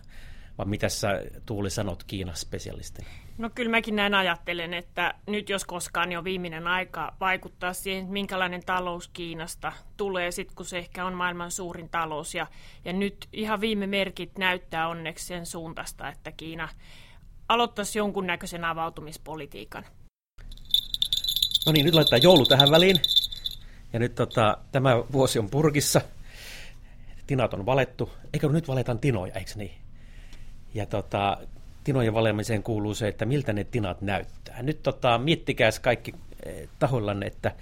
vai 0.58 0.66
mitä 0.66 0.88
sä 0.88 1.08
Tuuli 1.46 1.70
sanot 1.70 2.04
Kiinan 2.04 2.36
spesialistina? 2.36 3.08
No 3.38 3.50
kyllä 3.54 3.70
mäkin 3.70 3.96
näin 3.96 4.14
ajattelen, 4.14 4.74
että 4.74 5.14
nyt 5.26 5.48
jos 5.48 5.64
koskaan 5.64 6.08
niin 6.08 6.18
on 6.18 6.24
viimeinen 6.24 6.66
aika 6.66 7.14
vaikuttaa 7.20 7.72
siihen, 7.72 8.06
minkälainen 8.06 8.62
talous 8.66 9.08
Kiinasta 9.08 9.72
tulee, 9.96 10.30
sit 10.30 10.52
kun 10.54 10.66
se 10.66 10.78
ehkä 10.78 11.04
on 11.04 11.14
maailman 11.14 11.50
suurin 11.50 11.88
talous. 11.88 12.34
Ja, 12.34 12.46
ja 12.84 12.92
nyt 12.92 13.28
ihan 13.32 13.60
viime 13.60 13.86
merkit 13.86 14.38
näyttää 14.38 14.88
onneksi 14.88 15.26
sen 15.26 15.46
suuntaista, 15.46 16.08
että 16.08 16.32
Kiina 16.32 16.68
aloittaisi 17.48 17.98
jonkunnäköisen 17.98 18.64
avautumispolitiikan. 18.64 19.84
No 21.66 21.72
niin, 21.72 21.86
nyt 21.86 21.94
laittaa 21.94 22.18
joulu 22.18 22.46
tähän 22.46 22.70
väliin. 22.70 22.96
Ja 23.92 23.98
nyt 23.98 24.14
tota, 24.14 24.58
tämä 24.72 24.96
vuosi 25.12 25.38
on 25.38 25.50
purkissa. 25.50 26.00
Tinat 27.26 27.54
on 27.54 27.66
valettu. 27.66 28.10
Eikö 28.32 28.48
nyt 28.48 28.68
valetaan 28.68 28.98
tinoja, 28.98 29.34
eikö 29.34 29.50
niin? 29.54 29.83
Ja 30.74 30.86
tota, 30.86 31.38
tinojen 31.84 32.14
valemiseen 32.14 32.62
kuuluu 32.62 32.94
se, 32.94 33.08
että 33.08 33.24
miltä 33.24 33.52
ne 33.52 33.64
tinat 33.64 34.00
näyttää. 34.00 34.62
Nyt 34.62 34.82
tota, 34.82 35.18
miettikääs 35.18 35.80
kaikki 35.80 36.14
eh, 36.46 36.68
tahoillanne, 36.78 37.26
että 37.26 37.52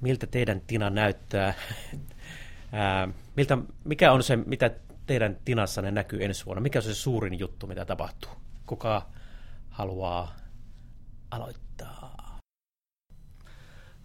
miltä 0.00 0.26
teidän 0.26 0.60
tina 0.66 0.90
näyttää. 0.90 1.54
Ää, 2.72 3.08
miltä, 3.36 3.58
mikä 3.84 4.12
on 4.12 4.22
se, 4.22 4.36
mitä 4.36 4.70
teidän 5.06 5.36
tinassanne 5.44 5.90
näkyy 5.90 6.24
ensi 6.24 6.46
vuonna? 6.46 6.60
Mikä 6.60 6.78
on 6.78 6.82
se 6.82 6.94
suurin 6.94 7.38
juttu, 7.38 7.66
mitä 7.66 7.84
tapahtuu? 7.84 8.30
Kuka 8.66 9.06
haluaa 9.70 10.36
aloittaa? 11.30 12.07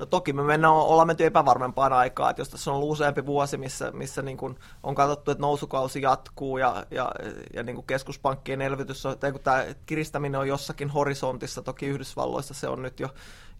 No 0.03 0.07
toki 0.07 0.33
me 0.33 0.43
mennään, 0.43 0.73
ollaan 0.73 1.07
menty 1.07 1.25
epävarmempaan 1.25 1.93
aikaan, 1.93 2.29
että 2.29 2.41
jos 2.41 2.49
tässä 2.49 2.71
on 2.71 2.77
ollut 2.77 2.91
useampi 2.91 3.25
vuosi, 3.25 3.57
missä, 3.57 3.91
missä 3.91 4.21
niin 4.21 4.37
kuin 4.37 4.59
on 4.83 4.95
katsottu, 4.95 5.31
että 5.31 5.41
nousukausi 5.41 6.01
jatkuu 6.01 6.57
ja, 6.57 6.85
ja, 6.91 7.11
ja 7.53 7.63
niin 7.63 7.75
kuin 7.75 7.87
keskuspankkien 7.87 8.61
elvytys, 8.61 9.05
on, 9.05 9.19
tai 9.19 9.31
kun 9.31 9.41
tämä 9.41 9.65
kiristäminen 9.85 10.39
on 10.39 10.47
jossakin 10.47 10.89
horisontissa, 10.89 11.61
toki 11.61 11.85
Yhdysvalloissa 11.85 12.53
se 12.53 12.67
on 12.67 12.81
nyt 12.81 12.99
jo, 12.99 13.09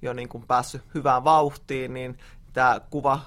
jo 0.01 0.13
niin 0.13 0.29
kuin 0.29 0.47
päässyt 0.47 0.81
hyvään 0.93 1.23
vauhtiin, 1.23 1.93
niin 1.93 2.17
tämä 2.53 2.81
kuva 2.89 3.19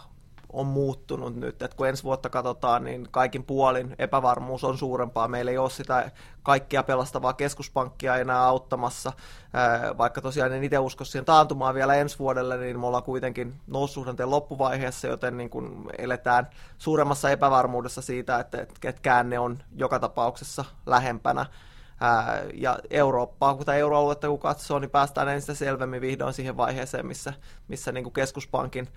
on 0.52 0.66
muuttunut 0.66 1.36
nyt, 1.36 1.62
että 1.62 1.76
kun 1.76 1.88
ensi 1.88 2.02
vuotta 2.04 2.30
katsotaan, 2.30 2.84
niin 2.84 3.08
kaikin 3.10 3.44
puolin 3.44 3.94
epävarmuus 3.98 4.64
on 4.64 4.78
suurempaa. 4.78 5.28
Meillä 5.28 5.50
ei 5.50 5.58
ole 5.58 5.70
sitä 5.70 6.10
kaikkia 6.42 6.82
pelastavaa 6.82 7.32
keskuspankkia 7.32 8.16
enää 8.16 8.42
auttamassa, 8.42 9.12
vaikka 9.98 10.20
tosiaan 10.20 10.52
en 10.52 10.64
itse 10.64 10.78
usko 10.78 11.04
siihen 11.04 11.24
taantumaan 11.24 11.74
vielä 11.74 11.94
ensi 11.94 12.18
vuodelle, 12.18 12.56
niin 12.56 12.80
me 12.80 12.86
ollaan 12.86 13.02
kuitenkin 13.02 13.60
noussuhdanteen 13.66 14.30
loppuvaiheessa, 14.30 15.06
joten 15.06 15.36
niin 15.36 15.50
kun 15.50 15.90
eletään 15.98 16.48
suuremmassa 16.78 17.30
epävarmuudessa 17.30 18.02
siitä, 18.02 18.38
että, 18.38 18.66
että 18.84 19.24
on 19.40 19.58
joka 19.76 19.98
tapauksessa 19.98 20.64
lähempänä. 20.86 21.46
ja 22.54 22.78
Eurooppaa, 22.90 23.54
kun 23.54 23.66
tämä 23.66 23.78
euroaluetta 23.78 24.28
kun 24.28 24.38
katsoo, 24.38 24.78
niin 24.78 24.90
päästään 24.90 25.28
ensin 25.28 25.56
selvemmin 25.56 26.00
vihdoin 26.00 26.34
siihen 26.34 26.56
vaiheeseen, 26.56 27.06
missä, 27.06 27.32
missä 27.68 27.92
niin 27.92 28.04
kuin 28.04 28.14
keskuspankin 28.14 28.88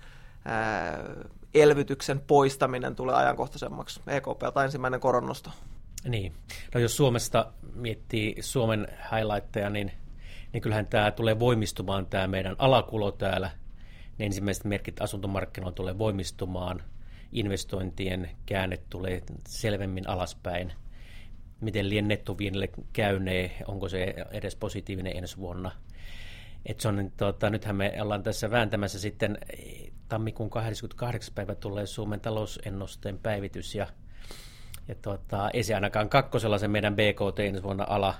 elvytyksen 1.54 2.20
poistaminen 2.20 2.96
tulee 2.96 3.14
ajankohtaisemmaksi. 3.14 4.00
EKPltä 4.06 4.64
ensimmäinen 4.64 5.00
koronnosto. 5.00 5.50
Niin. 6.08 6.34
No 6.74 6.80
jos 6.80 6.96
Suomesta 6.96 7.52
miettii 7.74 8.36
Suomen 8.40 8.88
highlightteja, 9.12 9.70
niin, 9.70 9.92
niin 10.52 10.60
kyllähän 10.60 10.86
tämä 10.86 11.10
tulee 11.10 11.38
voimistumaan, 11.38 12.06
tämä 12.06 12.26
meidän 12.26 12.56
alakulo 12.58 13.12
täällä. 13.12 13.50
Ne 14.18 14.26
ensimmäiset 14.26 14.64
merkit 14.64 15.02
asuntomarkkinoilla 15.02 15.74
tulee 15.74 15.98
voimistumaan. 15.98 16.82
Investointien 17.32 18.30
käänne 18.46 18.76
tulee 18.90 19.22
selvemmin 19.48 20.08
alaspäin. 20.08 20.72
Miten 21.60 21.88
lien 21.88 22.08
nettoviinille 22.08 22.68
käynee, 22.92 23.56
onko 23.66 23.88
se 23.88 24.14
edes 24.30 24.56
positiivinen 24.56 25.16
ensi 25.16 25.36
vuonna– 25.36 25.70
et 26.66 26.80
se 26.80 26.88
on, 26.88 27.12
tota, 27.16 27.50
nythän 27.50 27.76
me 27.76 27.92
ollaan 28.02 28.22
tässä 28.22 28.50
vääntämässä 28.50 28.98
sitten 28.98 29.38
tammikuun 30.10 30.50
28. 30.50 31.34
päivä 31.34 31.54
tulee 31.54 31.86
Suomen 31.86 32.20
talousennusteen 32.20 33.18
päivitys 33.18 33.74
ja, 33.74 33.86
ja 34.88 34.94
tota, 34.94 35.50
ei 35.50 35.62
se 35.62 35.74
ainakaan 35.74 36.08
kakkosella 36.08 36.58
se 36.58 36.68
meidän 36.68 36.96
BKT 36.96 37.38
ensi 37.38 37.62
vuonna 37.62 37.84
ala, 37.88 38.14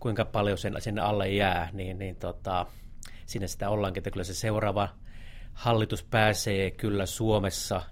kuinka 0.00 0.24
paljon 0.24 0.58
sen 0.58 0.74
sinne 0.78 1.00
alle 1.00 1.28
jää, 1.28 1.68
niin, 1.72 1.98
niin 1.98 2.16
tota, 2.16 2.66
sinne 3.26 3.48
sitä 3.48 3.70
ollaankin, 3.70 4.00
että 4.00 4.10
kyllä 4.10 4.24
se 4.24 4.34
seuraava 4.34 4.88
hallitus 5.52 6.02
pääsee 6.02 6.70
kyllä 6.70 7.06
Suomessa 7.06 7.82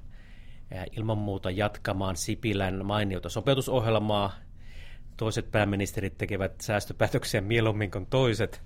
ilman 0.96 1.18
muuta 1.18 1.50
jatkamaan 1.50 2.16
Sipilän 2.16 2.86
mainiota 2.86 3.28
sopeutusohjelmaa. 3.28 4.32
Toiset 5.16 5.50
pääministerit 5.50 6.18
tekevät 6.18 6.60
säästöpäätöksiä 6.60 7.40
mieluummin 7.40 7.90
kuin 7.90 8.06
toiset 8.06 8.62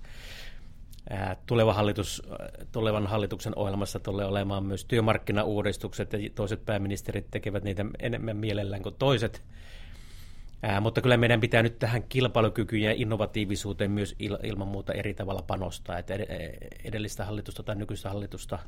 tuleva 1.45 1.73
hallitus, 1.73 2.23
tulevan 2.71 3.07
hallituksen 3.07 3.53
ohjelmassa 3.55 3.99
tulee 3.99 4.25
olemaan 4.25 4.65
myös 4.65 4.85
työmarkkinauudistukset 4.85 6.13
ja 6.13 6.19
toiset 6.35 6.65
pääministerit 6.65 7.31
tekevät 7.31 7.63
niitä 7.63 7.85
enemmän 7.99 8.37
mielellään 8.37 8.83
kuin 8.83 8.95
toiset. 8.99 9.43
Ää, 10.63 10.81
mutta 10.81 11.01
kyllä 11.01 11.17
meidän 11.17 11.41
pitää 11.41 11.63
nyt 11.63 11.79
tähän 11.79 12.03
kilpailukykyyn 12.03 12.83
ja 12.83 12.91
innovatiivisuuteen 12.91 13.91
myös 13.91 14.15
il, 14.19 14.37
ilman 14.43 14.67
muuta 14.67 14.93
eri 14.93 15.13
tavalla 15.13 15.41
panostaa. 15.41 15.97
Että 15.97 16.13
edellistä 16.83 17.25
hallitusta 17.25 17.63
tai 17.63 17.75
nykyistä 17.75 18.09
hallitusta 18.09 18.59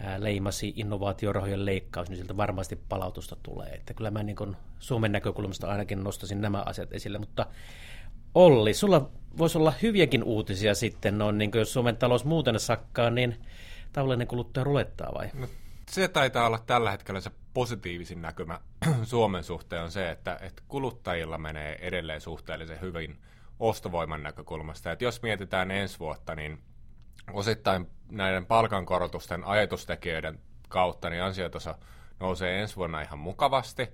ää, 0.00 0.22
leimasi 0.22 0.72
innovaatiorahojen 0.76 1.64
leikkaus, 1.64 2.08
niin 2.08 2.18
siltä 2.18 2.36
varmasti 2.36 2.76
palautusta 2.88 3.36
tulee. 3.42 3.68
Että 3.68 3.94
kyllä 3.94 4.10
mä 4.10 4.22
niin 4.22 4.36
kuin 4.36 4.56
Suomen 4.78 5.12
näkökulmasta 5.12 5.68
ainakin 5.68 6.04
nostasin 6.04 6.40
nämä 6.40 6.62
asiat 6.66 6.92
esille, 6.92 7.18
mutta 7.18 7.46
Olli, 8.34 8.74
sulla 8.74 9.10
voisi 9.38 9.58
olla 9.58 9.72
hyviäkin 9.82 10.24
uutisia 10.24 10.74
sitten, 10.74 11.18
no, 11.18 11.30
niin 11.30 11.50
jos 11.54 11.72
Suomen 11.72 11.96
talous 11.96 12.24
muuten 12.24 12.60
sakkaa, 12.60 13.10
niin 13.10 13.36
tavallinen 13.92 14.26
kuluttaja 14.26 14.64
rulettaa 14.64 15.14
vai? 15.14 15.30
No, 15.34 15.46
se 15.90 16.08
taitaa 16.08 16.46
olla 16.46 16.58
tällä 16.66 16.90
hetkellä 16.90 17.20
se 17.20 17.30
positiivisin 17.54 18.22
näkymä 18.22 18.60
Suomen 19.02 19.44
suhteen 19.44 19.82
on 19.82 19.90
se, 19.90 20.10
että, 20.10 20.38
että 20.42 20.62
kuluttajilla 20.68 21.38
menee 21.38 21.78
edelleen 21.80 22.20
suhteellisen 22.20 22.80
hyvin 22.80 23.18
ostovoiman 23.60 24.22
näkökulmasta. 24.22 24.92
Että 24.92 25.04
jos 25.04 25.22
mietitään 25.22 25.70
ensi 25.70 25.98
vuotta, 25.98 26.34
niin 26.34 26.58
osittain 27.32 27.86
näiden 28.10 28.46
palkankorotusten 28.46 29.44
ajatustekijöiden 29.44 30.38
kautta 30.68 31.10
niin 31.10 31.22
ansiotaso 31.22 31.74
nousee 32.20 32.60
ensi 32.60 32.76
vuonna 32.76 33.00
ihan 33.00 33.18
mukavasti. 33.18 33.88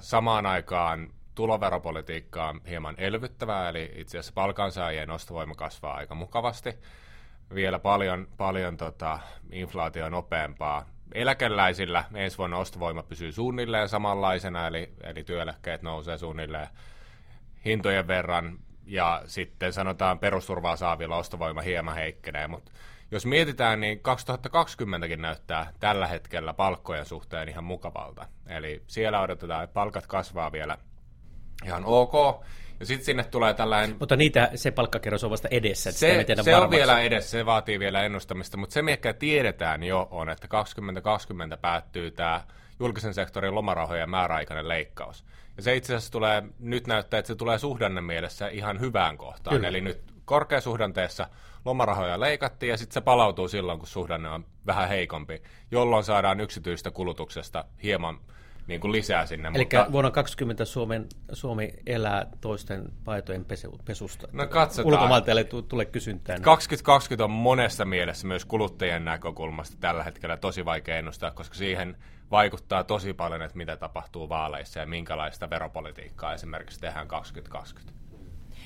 samaan 0.00 0.46
aikaan 0.46 1.12
tuloveropolitiikka 1.38 2.48
on 2.48 2.60
hieman 2.68 2.94
elvyttävää, 2.98 3.68
eli 3.68 3.92
itse 3.94 4.18
asiassa 4.18 4.32
palkansaajien 4.34 5.10
ostovoima 5.10 5.54
kasvaa 5.54 5.94
aika 5.94 6.14
mukavasti. 6.14 6.74
Vielä 7.54 7.78
paljon, 7.78 8.28
paljon 8.36 8.76
tota, 8.76 9.18
inflaatio 9.52 10.08
nopeampaa. 10.08 10.86
Eläkeläisillä 11.14 12.04
ensi 12.14 12.38
vuonna 12.38 12.56
ostovoima 12.56 13.02
pysyy 13.02 13.32
suunnilleen 13.32 13.88
samanlaisena, 13.88 14.66
eli, 14.66 14.92
eli 15.02 15.24
työeläkkeet 15.24 15.82
nousee 15.82 16.18
suunnilleen 16.18 16.68
hintojen 17.64 18.06
verran, 18.06 18.58
ja 18.86 19.22
sitten 19.26 19.72
sanotaan 19.72 20.18
perusturvaa 20.18 20.76
saavilla 20.76 21.16
ostovoima 21.16 21.60
hieman 21.60 21.94
heikkenee, 21.94 22.46
mutta 22.46 22.72
jos 23.10 23.26
mietitään, 23.26 23.80
niin 23.80 23.98
2020kin 23.98 25.20
näyttää 25.20 25.72
tällä 25.80 26.06
hetkellä 26.06 26.54
palkkojen 26.54 27.06
suhteen 27.06 27.48
ihan 27.48 27.64
mukavalta. 27.64 28.28
Eli 28.46 28.82
siellä 28.86 29.20
odotetaan, 29.20 29.64
että 29.64 29.74
palkat 29.74 30.06
kasvaa 30.06 30.52
vielä 30.52 30.78
ihan 31.64 31.84
ok. 31.84 32.44
Ja 32.80 32.86
sitten 32.86 33.04
sinne 33.04 33.24
tulee 33.24 33.54
tällainen... 33.54 33.96
Mutta 34.00 34.16
niitä, 34.16 34.50
se 34.54 34.70
palkkakerros 34.70 35.24
on 35.24 35.30
vasta 35.30 35.48
edessä. 35.50 35.90
Että 35.90 35.98
se 35.98 36.42
se 36.42 36.56
on 36.56 36.70
vielä 36.70 37.00
edessä, 37.00 37.30
se 37.30 37.46
vaatii 37.46 37.78
vielä 37.78 38.02
ennustamista, 38.02 38.56
mutta 38.56 38.72
se 38.72 38.82
mikä 38.82 39.12
tiedetään 39.12 39.82
jo 39.82 40.08
on, 40.10 40.30
että 40.30 40.48
2020 40.48 41.56
päättyy 41.56 42.10
tämä 42.10 42.40
julkisen 42.80 43.14
sektorin 43.14 43.54
lomarahojen 43.54 44.10
määräaikainen 44.10 44.68
leikkaus. 44.68 45.24
Ja 45.56 45.62
se 45.62 45.76
itse 45.76 45.94
asiassa 45.94 46.12
tulee, 46.12 46.42
nyt 46.58 46.86
näyttää, 46.86 47.18
että 47.18 47.26
se 47.26 47.34
tulee 47.34 47.58
suhdanne 47.58 48.00
mielessä 48.00 48.48
ihan 48.48 48.80
hyvään 48.80 49.16
kohtaan. 49.16 49.56
Kyllä. 49.56 49.68
Eli 49.68 49.80
nyt 49.80 50.00
korkeasuhdanteessa 50.24 51.28
lomarahoja 51.64 52.20
leikattiin 52.20 52.70
ja 52.70 52.76
sitten 52.76 52.94
se 52.94 53.00
palautuu 53.00 53.48
silloin, 53.48 53.78
kun 53.78 53.88
suhdanne 53.88 54.28
on 54.28 54.44
vähän 54.66 54.88
heikompi, 54.88 55.42
jolloin 55.70 56.04
saadaan 56.04 56.40
yksityistä 56.40 56.90
kulutuksesta 56.90 57.64
hieman 57.82 58.20
niin 58.68 58.80
kuin 58.80 58.92
lisää 58.92 59.26
sinne. 59.26 59.48
Eli 59.54 59.64
mutta... 59.64 59.92
vuonna 59.92 60.10
2020 60.10 60.64
Suomen, 60.64 61.06
Suomi 61.32 61.72
elää 61.86 62.26
toisten 62.40 62.92
paitojen 63.04 63.44
pesu, 63.44 63.80
pesusta. 63.84 64.28
No 64.32 64.46
katsotaan. 64.46 64.94
Ulkomailta 64.94 65.32
ei 65.32 65.44
tule 65.68 65.84
kysyntää. 65.84 66.40
2020 66.40 67.24
on 67.24 67.30
monessa 67.30 67.84
mielessä 67.84 68.26
myös 68.26 68.44
kuluttajien 68.44 69.04
näkökulmasta 69.04 69.76
tällä 69.80 70.04
hetkellä 70.04 70.36
tosi 70.36 70.64
vaikea 70.64 70.98
ennustaa, 70.98 71.30
koska 71.30 71.54
siihen 71.54 71.96
vaikuttaa 72.30 72.84
tosi 72.84 73.12
paljon, 73.12 73.42
että 73.42 73.56
mitä 73.56 73.76
tapahtuu 73.76 74.28
vaaleissa 74.28 74.80
ja 74.80 74.86
minkälaista 74.86 75.50
veropolitiikkaa 75.50 76.34
esimerkiksi 76.34 76.80
tehdään 76.80 77.08
2020. 77.08 77.98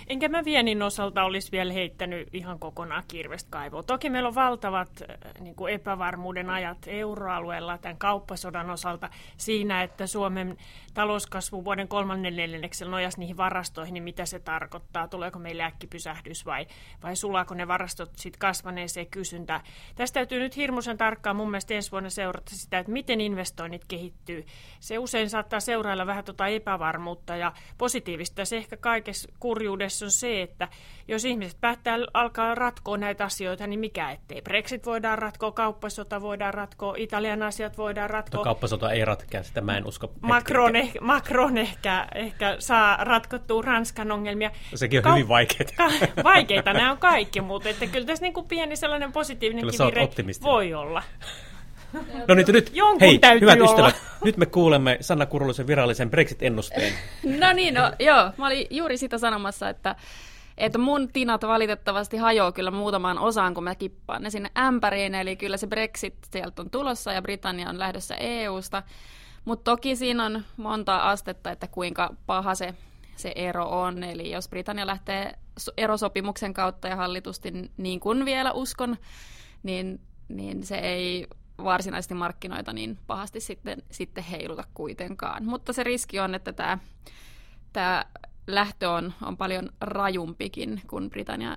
Enkä 0.09 0.29
mä 0.29 0.45
viennin 0.45 0.83
osalta 0.83 1.25
olisi 1.25 1.53
vielä 1.53 1.73
heittänyt 1.73 2.29
ihan 2.33 2.59
kokonaan 2.59 3.03
kirvestä 3.09 3.51
kaivoa. 3.51 3.83
Toki 3.83 4.11
meillä 4.11 4.29
on 4.29 4.35
valtavat 4.35 4.89
äh, 5.03 5.17
niin 5.41 5.55
kuin 5.55 5.75
epävarmuuden 5.75 6.51
ajat 6.51 6.79
euroalueella 6.87 7.79
tämän 7.79 7.99
kauppasodan 7.99 8.71
osalta 8.71 9.11
siinä, 9.37 9.83
että 9.83 10.07
Suomen 10.07 10.57
talouskasvu 10.95 11.65
vuoden 11.65 11.89
kolmannen 11.89 12.37
neljänneksellä 12.37 12.91
nojasi 12.91 13.19
niihin 13.19 13.37
varastoihin, 13.37 13.95
niin 13.95 14.05
mitä 14.05 14.27
se 14.27 14.39
tarkoittaa? 14.39 15.09
Tuleeko 15.09 15.39
meille 15.39 15.63
äkkipysähdys 15.63 16.47
vai, 16.47 16.67
vai 17.03 17.17
sulaako 17.17 17.55
ne 17.55 17.69
varastot 17.69 18.11
sitten 18.17 18.39
kasvaneeseen 18.39 19.07
kysyntään? 19.07 19.61
Tästä 19.95 20.15
täytyy 20.15 20.39
nyt 20.39 20.57
hirmuisen 20.57 20.99
tarkkaan 20.99 21.37
mun 21.37 21.51
mielestä 21.51 21.75
ensi 21.75 21.91
vuonna 21.91 22.11
seurata 22.11 22.51
sitä, 22.55 22.79
että 22.79 22.93
miten 22.93 23.21
investoinnit 23.21 23.85
kehittyy. 23.85 24.45
Se 24.81 24.99
usein 24.99 25.31
saattaa 25.31 25.61
seurailla 25.61 26.07
vähän 26.07 26.25
tuota 26.25 26.47
epävarmuutta 26.47 27.37
ja 27.37 27.53
positiivista. 27.79 28.45
Se 28.45 28.57
ehkä 28.57 28.77
kaikessa 28.77 29.29
kurjuudessa 29.41 29.92
on 30.03 30.11
se, 30.11 30.43
että 30.43 30.69
jos 31.09 31.25
ihmiset 31.25 31.61
päättää 31.61 31.99
alkaa 32.15 32.55
ratkoa 32.55 32.97
näitä 32.97 33.25
asioita, 33.25 33.67
niin 33.67 33.81
mikä 33.81 34.11
ettei. 34.11 34.43
Brexit 34.43 34.87
voidaan 34.87 35.19
ratkoa, 35.19 35.53
kauppasota 35.53 36.21
voidaan 36.21 36.55
ratkoa, 36.55 36.95
Italian 36.97 37.43
asiat 37.43 37.79
voidaan 37.79 38.11
ratkoa. 38.11 38.39
No, 38.39 38.45
kauppasota 38.45 38.93
ei 38.93 39.05
ratkea, 39.05 39.43
sitä 39.43 39.61
mä 39.61 39.77
en 39.77 39.87
usko. 39.87 40.13
Macron, 40.21 40.77
eh, 40.77 40.93
Macron 41.01 41.59
ehkä, 41.59 42.09
ehkä 42.15 42.57
saa 42.59 43.05
ratkottua 43.05 43.63
Ranskan 43.63 44.13
ongelmia. 44.13 44.51
Sekin 44.75 44.99
on 44.99 45.05
Kau- 45.05 45.15
hyvin 45.15 45.29
vaikeita. 45.29 45.73
Ka- 45.77 46.23
vaikeita 46.25 46.73
nämä 46.73 46.91
on 46.91 46.99
kaikki, 46.99 47.41
mutta 47.41 47.69
että 47.69 47.87
kyllä 47.87 48.07
tässä 48.07 48.25
niin 48.25 48.35
kuin 48.35 48.49
pieni 48.49 48.77
sellainen 48.77 49.13
positiivinen 49.13 49.65
kivire 49.71 50.09
voi 50.43 50.75
olla. 50.75 51.03
No 52.29 52.35
nyt, 52.35 52.49
nyt. 52.49 52.71
Jonkun 52.75 53.01
hei, 53.01 53.41
hyvät 53.41 53.61
olla. 53.61 53.71
ystävät, 53.71 54.03
nyt 54.25 54.37
me 54.37 54.47
kuulemme 54.47 54.99
Sanna 55.01 55.27
Kurulusen 55.27 55.67
virallisen 55.67 56.11
Brexit-ennusteen. 56.11 56.93
no 57.41 57.53
niin, 57.53 57.75
no 57.75 57.93
joo, 57.99 58.31
mä 58.37 58.47
olin 58.47 58.67
juuri 58.71 58.97
sitä 58.97 59.19
sanomassa, 59.19 59.69
että 59.69 59.97
että 60.59 60.79
mun 60.79 61.09
tinat 61.13 61.43
valitettavasti 61.43 62.17
hajoaa 62.17 62.53
kyllä 62.53 62.71
muutamaan 62.71 63.19
osaan, 63.19 63.55
kun 63.55 63.65
mä 63.65 63.75
kippaan 63.75 64.23
ne 64.23 64.31
sinne 64.31 64.51
ämpäriin, 64.59 65.15
eli 65.15 65.37
kyllä 65.37 65.57
se 65.57 65.67
Brexit 65.67 66.15
sieltä 66.33 66.63
on 66.63 66.71
tulossa 66.71 67.13
ja 67.13 67.23
Britannia 67.23 67.69
on 67.69 67.79
lähdössä 67.79 68.15
EU-sta, 68.15 68.83
mutta 69.45 69.71
toki 69.71 69.97
siinä 69.97 70.25
on 70.25 70.43
monta 70.57 70.97
astetta, 70.97 71.51
että 71.51 71.67
kuinka 71.67 72.15
paha 72.27 72.55
se, 72.55 72.75
se 73.17 73.33
ero 73.37 73.81
on, 73.81 74.05
eli 74.05 74.31
jos 74.31 74.49
Britannia 74.49 74.87
lähtee 74.87 75.35
erosopimuksen 75.77 76.55
kautta 76.55 76.89
ja 76.89 76.97
hallitusti 76.97 77.53
niin 77.77 78.01
kuin 78.01 78.25
vielä 78.25 78.53
uskon, 78.53 78.97
niin, 79.63 80.01
niin 80.29 80.67
se 80.67 80.77
ei 80.77 81.27
varsinaisesti 81.59 82.15
markkinoita 82.15 82.73
niin 82.73 82.99
pahasti 83.07 83.41
sitten, 83.41 83.83
sitten 83.91 84.25
heiluta 84.25 84.65
kuitenkaan. 84.75 85.45
Mutta 85.45 85.73
se 85.73 85.83
riski 85.83 86.21
on, 86.21 86.35
että 86.35 86.53
tämä, 86.53 86.79
tämä 87.73 88.05
lähtö 88.47 88.91
on, 88.91 89.13
on 89.23 89.37
paljon 89.37 89.71
rajumpikin, 89.81 90.83
kun 90.87 91.11
Britannia 91.11 91.57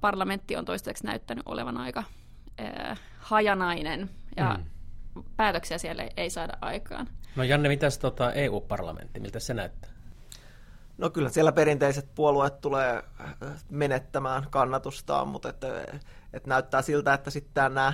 parlamentti 0.00 0.56
on 0.56 0.64
toistaiseksi 0.64 1.06
näyttänyt 1.06 1.42
olevan 1.46 1.76
aika 1.76 2.02
äh, 2.60 3.00
hajanainen 3.18 4.10
ja 4.36 4.58
mm. 5.14 5.24
päätöksiä 5.36 5.78
siellä 5.78 6.08
ei 6.16 6.30
saada 6.30 6.58
aikaan. 6.60 7.08
No 7.36 7.42
Janne, 7.42 7.68
mitäs 7.68 7.98
tota 7.98 8.32
EU-parlamentti, 8.32 9.20
miltä 9.20 9.40
se 9.40 9.54
näyttää? 9.54 9.90
No 10.98 11.10
kyllä 11.10 11.28
siellä 11.28 11.52
perinteiset 11.52 12.14
puolueet 12.14 12.60
tulee 12.60 13.02
menettämään 13.70 14.46
kannatustaan, 14.50 15.28
mutta 15.28 15.48
että, 15.48 15.68
että 16.32 16.48
näyttää 16.48 16.82
siltä, 16.82 17.14
että 17.14 17.30
sitten 17.30 17.74
nämä 17.74 17.92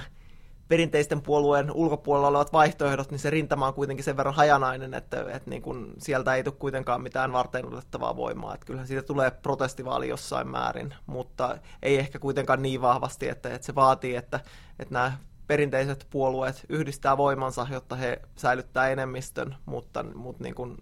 perinteisten 0.69 1.23
puolueen 1.23 1.73
ulkopuolella 1.73 2.29
olevat 2.29 2.53
vaihtoehdot, 2.53 3.11
niin 3.11 3.19
se 3.19 3.31
rintama 3.31 3.67
on 3.67 3.75
kuitenkin 3.75 4.05
sen 4.05 4.17
verran 4.17 4.35
hajanainen, 4.35 4.95
että, 4.95 5.21
että 5.21 5.51
niin 5.51 5.63
kuin 5.63 5.93
sieltä 5.99 6.35
ei 6.35 6.45
tule 6.45 6.55
kuitenkaan 6.59 7.03
mitään 7.03 7.33
varten 7.33 7.67
otettavaa 7.67 8.17
voimaa. 8.17 8.55
Että 8.55 8.67
kyllähän 8.67 8.87
siitä 8.87 9.03
tulee 9.03 9.31
protestivaali 9.31 10.09
jossain 10.09 10.49
määrin, 10.49 10.95
mutta 11.07 11.59
ei 11.83 11.99
ehkä 11.99 12.19
kuitenkaan 12.19 12.63
niin 12.63 12.81
vahvasti, 12.81 13.29
että, 13.29 13.55
että 13.55 13.67
se 13.67 13.75
vaatii, 13.75 14.17
että, 14.17 14.41
että 14.79 14.95
nämä 14.95 15.13
perinteiset 15.47 16.07
puolueet 16.11 16.67
yhdistää 16.69 17.17
voimansa, 17.17 17.67
jotta 17.71 17.97
he 17.97 18.23
säilyttää 18.37 18.89
enemmistön, 18.89 19.57
mutta, 19.67 20.03
mutta 20.15 20.45
niin 20.45 20.55
kuin 20.55 20.77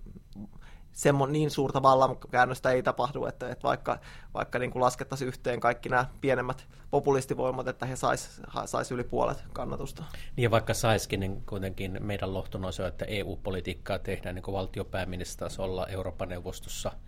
semmo, 0.96 1.26
niin 1.26 1.50
suurta 1.50 1.82
vallankäännöstä 1.82 2.70
ei 2.70 2.82
tapahdu, 2.82 3.26
että, 3.26 3.48
että 3.48 3.62
vaikka, 3.62 3.98
vaikka 4.34 4.58
niin 4.58 4.70
kuin 4.70 4.82
laskettaisiin 4.82 5.28
yhteen 5.28 5.60
kaikki 5.60 5.88
nämä 5.88 6.06
pienemmät 6.20 6.66
populistivoimat, 6.90 7.68
että 7.68 7.86
he 7.86 7.96
sais, 7.96 8.40
sais 8.64 8.90
yli 8.92 9.04
puolet 9.04 9.44
kannatusta. 9.52 10.04
Niin 10.36 10.42
ja 10.42 10.50
vaikka 10.50 10.74
saisikin, 10.74 11.20
niin 11.20 11.42
kuitenkin 11.46 11.98
meidän 12.00 12.34
lohtonoisa 12.34 12.82
on, 12.82 12.88
että 12.88 13.04
EU-politiikkaa 13.04 13.98
tehdään 13.98 14.34
niin 14.34 14.52
valtiopääministeritasolla 14.52 15.86
Euroopan 15.86 16.28
neuvostossa– 16.28 16.92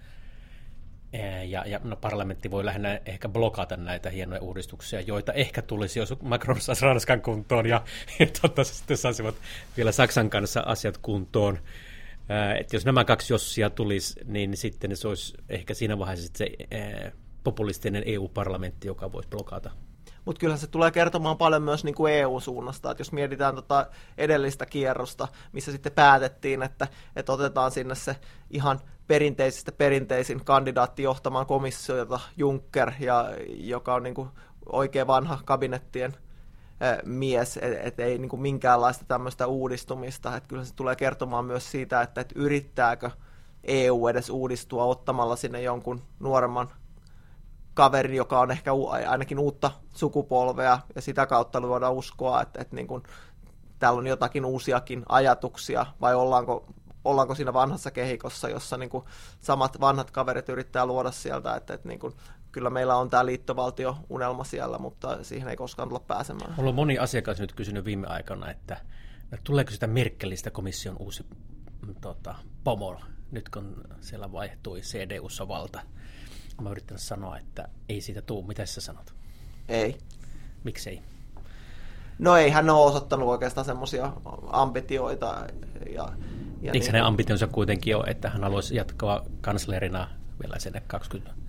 ja, 1.49 1.65
ja 1.67 1.81
no, 1.85 1.97
parlamentti 1.97 2.51
voi 2.51 2.65
lähinnä 2.65 3.01
ehkä 3.07 3.29
blokata 3.29 3.77
näitä 3.77 4.11
hienoja 4.11 4.43
uudistuksia, 4.43 5.01
joita 5.01 5.33
ehkä 5.33 5.63
tulisi, 5.63 5.99
jos 5.99 6.15
Macron 6.23 6.61
saisi 6.61 6.85
Ranskan 6.85 7.21
kuntoon 7.21 7.67
ja, 7.67 7.83
ja 8.19 8.27
totta 8.43 8.65
sitten 8.65 8.97
saisivat 8.97 9.35
vielä 9.77 9.93
Saksan 9.93 10.31
kanssa 10.31 10.61
asiat 10.61 10.99
kuntoon. 10.99 11.59
Että 12.59 12.77
jos 12.77 12.85
nämä 12.85 13.05
kaksi 13.05 13.33
jossia 13.33 13.71
tulisi, 13.71 14.21
niin 14.25 14.57
sitten 14.57 14.97
se 14.97 15.09
olisi 15.09 15.35
ehkä 15.49 15.75
siinä 15.75 15.99
vaiheessa 15.99 16.33
se 16.35 16.51
populistinen 17.45 18.03
EU-parlamentti, 18.07 18.87
joka 18.89 19.13
voisi 19.13 19.29
blokata. 19.29 19.71
Mutta 20.25 20.41
kyllähän 20.41 20.61
se 20.61 20.67
tulee 20.67 20.91
kertomaan 20.91 21.39
paljon 21.39 21.63
myös 21.63 21.85
niin 21.85 21.95
kuin 21.95 22.13
EU-suunnasta, 22.13 22.91
että 22.91 23.01
jos 23.01 23.13
mietitään 23.13 23.55
tota 23.55 23.87
edellistä 24.19 24.67
kierrosta, 24.67 25.29
missä 25.53 25.73
sitten 25.73 25.93
päätettiin, 25.93 26.63
että, 26.63 26.89
että 27.17 27.33
otetaan 27.33 27.71
sinne 27.71 27.95
se 27.95 28.17
ihan 28.51 28.81
perinteisistä 29.07 29.73
perinteisin 29.73 30.45
kandidaatti 30.45 31.03
johtamaan 31.03 31.47
komissiota 31.47 32.21
Juncker, 32.37 32.93
ja, 33.01 33.31
joka 33.49 33.95
on 33.95 34.03
niin 34.03 34.15
kuin 34.15 34.29
oikein 34.73 35.07
vanha 35.07 35.39
kabinettien 35.45 36.17
mies, 37.05 37.57
että 37.57 37.81
et 37.83 38.01
ei 38.01 38.19
niin 38.19 38.41
minkäänlaista 38.41 39.05
tämmöistä 39.09 39.47
uudistumista. 39.47 40.37
että 40.37 40.49
kyllä 40.49 40.65
se 40.65 40.75
tulee 40.75 40.97
kertomaan 40.97 41.45
myös 41.45 41.71
siitä, 41.71 42.03
että 42.03 42.21
et 42.21 42.33
yrittääkö 42.35 43.11
EU 43.65 44.09
edes 44.09 44.31
uudistua 44.31 44.85
ottamalla 44.85 45.37
sinne 45.37 45.63
jonkun 45.63 46.03
nuoremman 46.21 46.69
kaverin, 47.75 48.17
joka 48.17 48.41
on 48.41 48.51
ehkä 48.51 48.71
ainakin 49.09 49.39
uutta 49.39 49.71
sukupolvea, 49.95 50.79
ja 50.95 51.03
sitä 51.03 51.27
kautta 51.27 51.61
luoda 51.61 51.91
uskoa, 51.91 52.43
että, 52.43 52.61
että 52.61 52.77
niin 52.77 52.87
kuin, 52.87 53.03
täällä 53.79 53.99
on 53.99 54.07
jotakin 54.07 54.45
uusiakin 54.45 55.03
ajatuksia, 55.09 55.87
vai 56.01 56.15
ollaanko, 56.15 56.67
ollaanko 57.05 57.35
siinä 57.35 57.53
vanhassa 57.53 57.91
kehikossa, 57.91 58.49
jossa 58.49 58.77
niin 58.77 58.91
kuin 58.91 59.05
samat 59.41 59.81
vanhat 59.81 60.11
kaverit 60.11 60.49
yrittää 60.49 60.87
luoda 60.87 61.11
sieltä, 61.11 61.57
että, 61.57 61.75
että 61.75 61.89
niin 61.89 62.01
kuin, 62.01 62.15
kyllä 62.53 62.71
meillä 62.71 62.97
on 62.97 63.11
tämä 63.11 63.27
liittovaltio-unelma 63.27 64.45
siellä, 64.45 64.79
mutta 64.79 65.25
siihen 65.25 65.49
ei 65.49 65.57
koskaan 65.57 65.89
tulla 65.89 66.05
pääsemään. 66.07 66.55
Mulla 66.57 66.69
on 66.69 66.75
moni 66.75 66.99
asiakas 66.99 67.41
nyt 67.41 67.53
kysynyt 67.53 67.85
viime 67.85 68.07
aikana, 68.07 68.51
että, 68.51 68.77
että 69.23 69.45
tuleeko 69.45 69.71
sitä 69.71 69.87
Merkelistä 69.87 70.51
komission 70.51 70.97
uusi 70.99 71.27
tota, 72.01 72.35
pomo, 72.65 73.01
nyt 73.31 73.49
kun 73.49 73.85
siellä 74.01 74.33
vaihtui 74.33 74.81
CDUssa 74.81 75.49
valta. 75.49 75.81
Mä 76.61 76.71
yritän 76.71 76.99
sanoa, 76.99 77.39
että 77.39 77.69
ei 77.89 78.01
siitä 78.01 78.23
tuu. 78.23 78.43
Mitä 78.43 78.67
sä 78.67 78.81
sanot? 78.81 79.15
Ei. 79.69 79.99
Miksei? 80.65 81.03
No 82.19 82.37
ei 82.37 82.51
hän 82.51 82.71
ole 82.71 82.87
osoittanut 82.87 83.29
oikeastaan 83.29 83.65
semmoisia 83.65 84.13
ambitioita. 84.47 85.47
Ja, 85.95 86.09
ja 86.63 86.73
Eikö 86.73 86.73
niin, 86.73 86.87
hänen 86.87 87.05
ambitionsa 87.05 87.47
kuitenkin 87.47 87.97
ole, 87.97 88.05
että 88.07 88.31
hän 88.31 88.43
haluaisi 88.43 88.77
jatkaa 88.77 89.25
kanslerina 89.41 90.11
vielä 90.43 90.59
sen 90.59 90.83
20? 90.87 91.48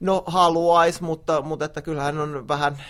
No 0.00 0.22
haluaisi, 0.26 1.02
mutta, 1.02 1.42
mutta 1.42 1.64
että 1.64 1.82
kyllä 1.82 2.02
hän 2.02 2.18
on 2.18 2.48
vähän, 2.48 2.82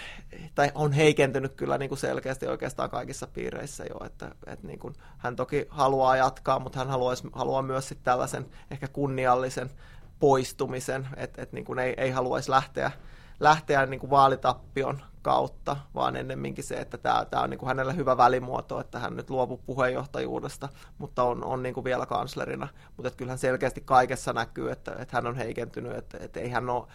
tai 0.55 0.73
on 0.75 0.93
heikentynyt 0.93 1.55
kyllä 1.55 1.79
niin 1.79 1.89
kuin 1.89 1.99
selkeästi 1.99 2.47
oikeastaan 2.47 2.91
kaikissa 2.91 3.27
piireissä 3.27 3.85
jo, 3.85 4.07
että, 4.07 4.31
että 4.47 4.67
niin 4.67 4.79
kuin, 4.79 4.95
hän 5.19 5.37
toki 5.37 5.67
haluaa 5.71 6.17
jatkaa, 6.17 6.59
mutta 6.59 6.79
hän 6.79 6.89
haluaisi, 6.89 7.29
haluaa 7.33 7.63
myös 7.63 7.89
sitten 7.89 8.05
tällaisen 8.05 8.47
ehkä 8.71 8.89
kunniallisen 8.89 9.71
poistumisen, 10.21 11.09
että 11.17 11.43
et 11.43 11.53
niin 11.53 11.65
kuin 11.65 11.79
ei, 11.79 11.95
ei 11.97 12.11
haluaisi 12.11 12.51
lähteä, 12.51 12.91
lähteä 13.41 13.87
niin 13.87 14.01
kuin 14.01 14.11
vaalitappion 14.11 15.03
kautta, 15.29 15.77
vaan 15.95 16.17
ennemminkin 16.17 16.65
se, 16.65 16.75
että 16.75 16.99
tämä, 16.99 17.25
tämä 17.25 17.43
on 17.43 17.51
niin 17.51 17.59
kuin 17.59 17.69
hänelle 17.69 17.97
hyvä 17.97 18.17
välimuoto, 18.17 18.81
että 18.81 18.99
hän 18.99 19.17
nyt 19.17 19.31
luopuu 19.31 19.61
puheenjohtajuudesta, 19.67 20.69
mutta 20.99 21.23
on, 21.23 21.45
on 21.45 21.63
niin 21.63 21.75
kuin 21.75 21.85
vielä 21.85 22.07
kanslerina. 22.07 22.69
Mutta 22.97 23.11
kyllähän 23.11 23.39
selkeästi 23.39 23.81
kaikessa 23.85 24.33
näkyy, 24.33 24.71
että, 24.71 24.93
että 24.99 25.17
hän 25.17 25.27
on 25.27 25.37
heikentynyt, 25.37 25.97
että, 25.97 26.19
että 26.21 26.41
ei 26.41 26.49
hän 26.49 26.71
ole 26.71 26.87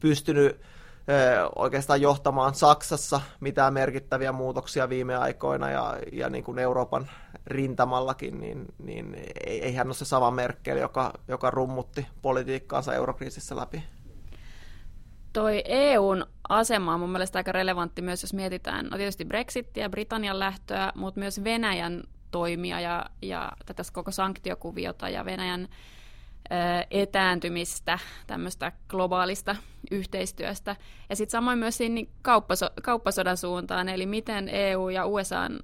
pystynyt 0.00 0.60
oikeastaan 1.56 2.00
johtamaan 2.00 2.54
Saksassa 2.54 3.20
mitään 3.40 3.74
merkittäviä 3.74 4.32
muutoksia 4.32 4.88
viime 4.88 5.16
aikoina 5.16 5.70
ja, 5.70 5.96
ja 6.12 6.30
niin 6.30 6.44
kuin 6.44 6.58
Euroopan 6.58 7.10
rintamallakin, 7.46 8.40
niin, 8.40 8.66
niin 8.78 9.14
ei, 9.46 9.64
ei 9.64 9.74
hän 9.74 9.86
ole 9.86 9.94
se 9.94 10.04
sama 10.04 10.30
Merkel, 10.30 10.76
joka, 10.76 11.12
joka 11.28 11.50
rummutti 11.50 12.06
politiikkaansa 12.22 12.94
eurokriisissä 12.94 13.56
läpi. 13.56 13.82
Toi 15.32 15.62
EUn 15.64 16.26
asema 16.48 16.94
on 16.94 17.00
mun 17.00 17.10
mielestä 17.10 17.38
aika 17.38 17.52
relevantti 17.52 18.02
myös, 18.02 18.22
jos 18.22 18.34
mietitään 18.34 18.86
no 18.86 18.96
tietysti 18.96 19.24
Brexitia, 19.24 19.90
Britannian 19.90 20.38
lähtöä, 20.38 20.92
mutta 20.94 21.20
myös 21.20 21.44
Venäjän 21.44 22.02
toimia 22.30 22.80
ja, 22.80 23.06
ja 23.22 23.52
tätä 23.66 23.82
koko 23.92 24.10
sanktiokuviota 24.10 25.08
ja 25.08 25.24
Venäjän 25.24 25.68
etääntymistä 26.90 27.98
tämmöistä 28.26 28.72
globaalista 28.88 29.56
yhteistyöstä. 29.90 30.76
Ja 31.10 31.16
sitten 31.16 31.32
samoin 31.32 31.58
myös 31.58 31.76
siinä 31.76 32.00
kauppaso- 32.22 32.72
kauppasodan 32.82 33.36
suuntaan, 33.36 33.88
eli 33.88 34.06
miten 34.06 34.48
EU 34.48 34.88
ja 34.88 35.06
USAn 35.06 35.58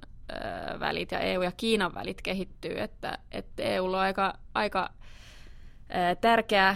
välit 0.79 1.11
ja 1.11 1.19
EU 1.19 1.41
ja 1.41 1.51
Kiinan 1.51 1.93
välit 1.95 2.21
kehittyy, 2.21 2.79
että, 2.79 3.17
että 3.31 3.63
EUlla 3.63 3.97
on 3.97 4.03
aika, 4.03 4.33
aika 4.53 4.89
tärkeä, 6.21 6.75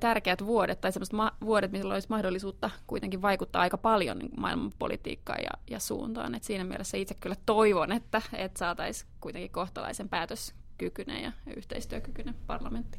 tärkeät 0.00 0.46
vuodet 0.46 0.80
tai 0.80 0.92
sellaiset 0.92 1.12
ma- 1.12 1.36
vuodet, 1.44 1.72
missä 1.72 1.88
olisi 1.88 2.08
mahdollisuutta 2.10 2.70
kuitenkin 2.86 3.22
vaikuttaa 3.22 3.62
aika 3.62 3.78
paljon 3.78 4.18
niin 4.18 4.30
maailmanpolitiikkaan 4.36 5.42
ja, 5.42 5.50
ja 5.70 5.80
suuntaan. 5.80 6.34
Et 6.34 6.44
siinä 6.44 6.64
mielessä 6.64 6.96
itse 6.96 7.14
kyllä 7.14 7.36
toivon, 7.46 7.92
että, 7.92 8.22
että 8.32 8.58
saataisiin 8.58 9.10
kuitenkin 9.20 9.50
kohtalaisen 9.50 10.08
päätöskykyinen 10.08 11.22
ja 11.22 11.32
yhteistyökykyinen 11.56 12.34
parlamentti. 12.46 12.98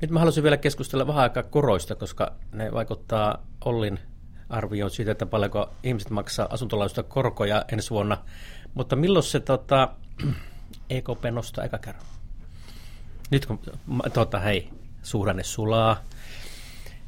Nyt 0.00 0.10
mä 0.10 0.18
haluaisin 0.18 0.42
vielä 0.42 0.56
keskustella 0.56 1.06
vähän 1.06 1.22
aikaa 1.22 1.42
koroista, 1.42 1.94
koska 1.94 2.32
ne 2.52 2.72
vaikuttaa 2.72 3.46
Ollin 3.64 3.98
arvioon 4.48 4.90
siitä, 4.90 5.12
että 5.12 5.26
paljonko 5.26 5.70
ihmiset 5.82 6.10
maksaa 6.10 6.46
asuntolaisuutta 6.50 7.02
korkoja 7.02 7.64
ensi 7.72 7.90
vuonna. 7.90 8.18
Mutta 8.74 8.96
milloin 8.96 9.22
se 9.22 9.40
tota, 9.40 9.88
EKP 10.90 11.24
nostaa 11.30 11.64
eka 11.64 11.78
kerran? 11.78 12.04
Nyt 13.30 13.46
kun, 13.46 13.60
tota, 14.12 14.38
hei, 14.38 14.70
suhdanne 15.08 15.44
sulaa. 15.44 16.02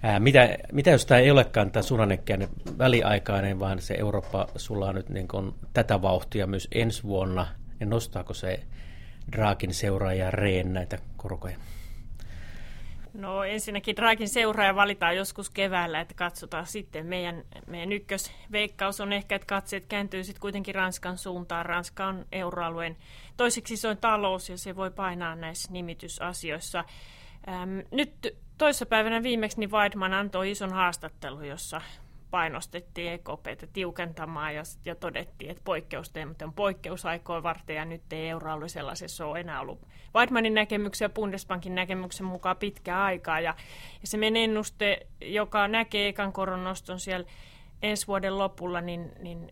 Ää, 0.02 0.20
mitä, 0.20 0.48
mitä 0.72 0.90
jos 0.90 1.06
tämä 1.06 1.18
ei 1.18 1.30
olekaan 1.30 1.70
tämä 1.70 1.82
suhdannekään 1.82 2.48
väliaikainen, 2.78 3.60
vaan 3.60 3.80
se 3.80 3.94
Eurooppa 3.94 4.48
sulaa 4.56 4.92
nyt 4.92 5.08
niin 5.08 5.28
kuin 5.28 5.54
tätä 5.72 6.02
vauhtia 6.02 6.46
myös 6.46 6.68
ensi 6.72 7.02
vuonna, 7.02 7.46
niin 7.80 7.90
nostaako 7.90 8.34
se 8.34 8.60
Draakin 9.32 9.74
seuraaja 9.74 10.30
Reen 10.30 10.72
näitä 10.72 10.98
korkoja? 11.16 11.56
No 13.14 13.44
ensinnäkin 13.44 13.96
Dragin 13.96 14.28
seuraaja 14.28 14.74
valitaan 14.74 15.16
joskus 15.16 15.50
keväällä, 15.50 16.00
että 16.00 16.14
katsotaan 16.14 16.66
sitten. 16.66 17.06
Meidän, 17.06 17.42
meidän 17.66 17.92
ykkösveikkaus 17.92 19.00
on 19.00 19.12
ehkä, 19.12 19.34
että 19.34 19.46
katseet 19.46 19.86
kääntyy 19.86 20.24
sitten 20.24 20.40
kuitenkin 20.40 20.74
Ranskan 20.74 21.18
suuntaan. 21.18 21.66
Ranska 21.66 22.06
on 22.06 22.26
euroalueen 22.32 22.96
toiseksi 23.36 23.74
isoin 23.74 23.98
talous 23.98 24.48
ja 24.48 24.58
se 24.58 24.76
voi 24.76 24.90
painaa 24.90 25.34
näissä 25.34 25.72
nimitysasioissa. 25.72 26.84
Ähm, 27.48 27.78
nyt 27.90 28.36
toissapäivänä 28.58 29.22
viimeksi 29.22 29.60
niin 29.60 29.70
Weidman 29.70 30.14
antoi 30.14 30.50
ison 30.50 30.72
haastattelun, 30.72 31.48
jossa 31.48 31.80
painostettiin 32.30 33.12
EKPtä 33.12 33.66
tiukentamaan 33.72 34.54
ja, 34.54 34.62
ja 34.84 34.94
todettiin, 34.94 35.50
että 35.50 35.62
poikkeusteemat 35.64 36.42
on 36.42 36.52
poikkeusaikoja 36.52 37.42
varten 37.42 37.76
ja 37.76 37.84
nyt 37.84 38.12
ei 38.12 38.28
euroalue 38.28 38.68
sellaisessa 38.68 39.26
ole 39.26 39.40
enää 39.40 39.60
ollut 39.60 39.80
Weidmanin 40.14 40.54
näkemyksen 40.54 41.04
ja 41.04 41.10
Bundesbankin 41.10 41.74
näkemyksen 41.74 42.26
mukaan 42.26 42.56
pitkää 42.56 43.04
aikaa. 43.04 43.40
Ja, 43.40 43.54
ja 44.00 44.06
se 44.06 44.16
meidän 44.16 44.36
ennuste, 44.36 45.06
joka 45.20 45.68
näkee 45.68 46.08
ekan 46.08 46.32
koronoston 46.32 47.00
siellä 47.00 47.26
ensi 47.82 48.06
vuoden 48.06 48.38
lopulla, 48.38 48.80
niin, 48.80 49.12
niin 49.18 49.50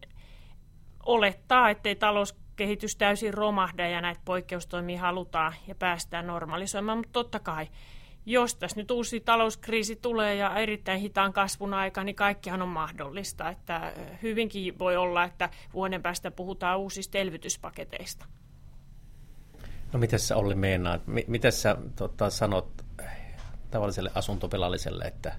olettaa, 1.07 1.71
ettei 1.71 1.97
talouskehitys 2.59 2.97
täysin 2.97 3.35
romahda 3.35 3.89
ja 3.89 4.01
näitä 4.01 4.21
poikkeustoimia 4.25 5.01
halutaan 5.01 5.55
ja 5.67 5.75
päästään 5.75 6.27
normalisoimaan, 6.27 6.99
mutta 6.99 7.13
totta 7.13 7.39
kai 7.39 7.69
jos 8.27 8.55
tässä 8.55 8.81
nyt 8.81 8.91
uusi 8.91 9.21
talouskriisi 9.21 9.97
tulee 9.97 10.35
ja 10.35 10.57
erittäin 10.57 11.01
hitaan 11.01 11.33
kasvun 11.33 11.75
aika, 11.75 12.05
niin 12.05 12.17
kaikkihan 12.17 12.63
on 12.63 12.69
mahdollista. 12.69 13.51
Että 13.51 13.93
hyvinkin 14.23 14.79
voi 14.79 14.97
olla, 14.97 15.25
että 15.25 15.51
vuoden 15.73 16.03
päästä 16.03 16.31
puhutaan 16.31 16.79
uusista 16.79 17.19
elvytyspaketeista. 17.19 18.27
No 19.93 19.99
miten 19.99 20.19
sä 20.19 20.37
Olli 20.37 20.55
meinaat? 20.55 21.03
Miten 21.27 21.53
sä 21.53 21.77
tota, 21.97 22.31
sanot 22.31 22.85
tavalliselle 23.71 24.11
asuntopelalliselle, 24.15 25.05
että 25.05 25.33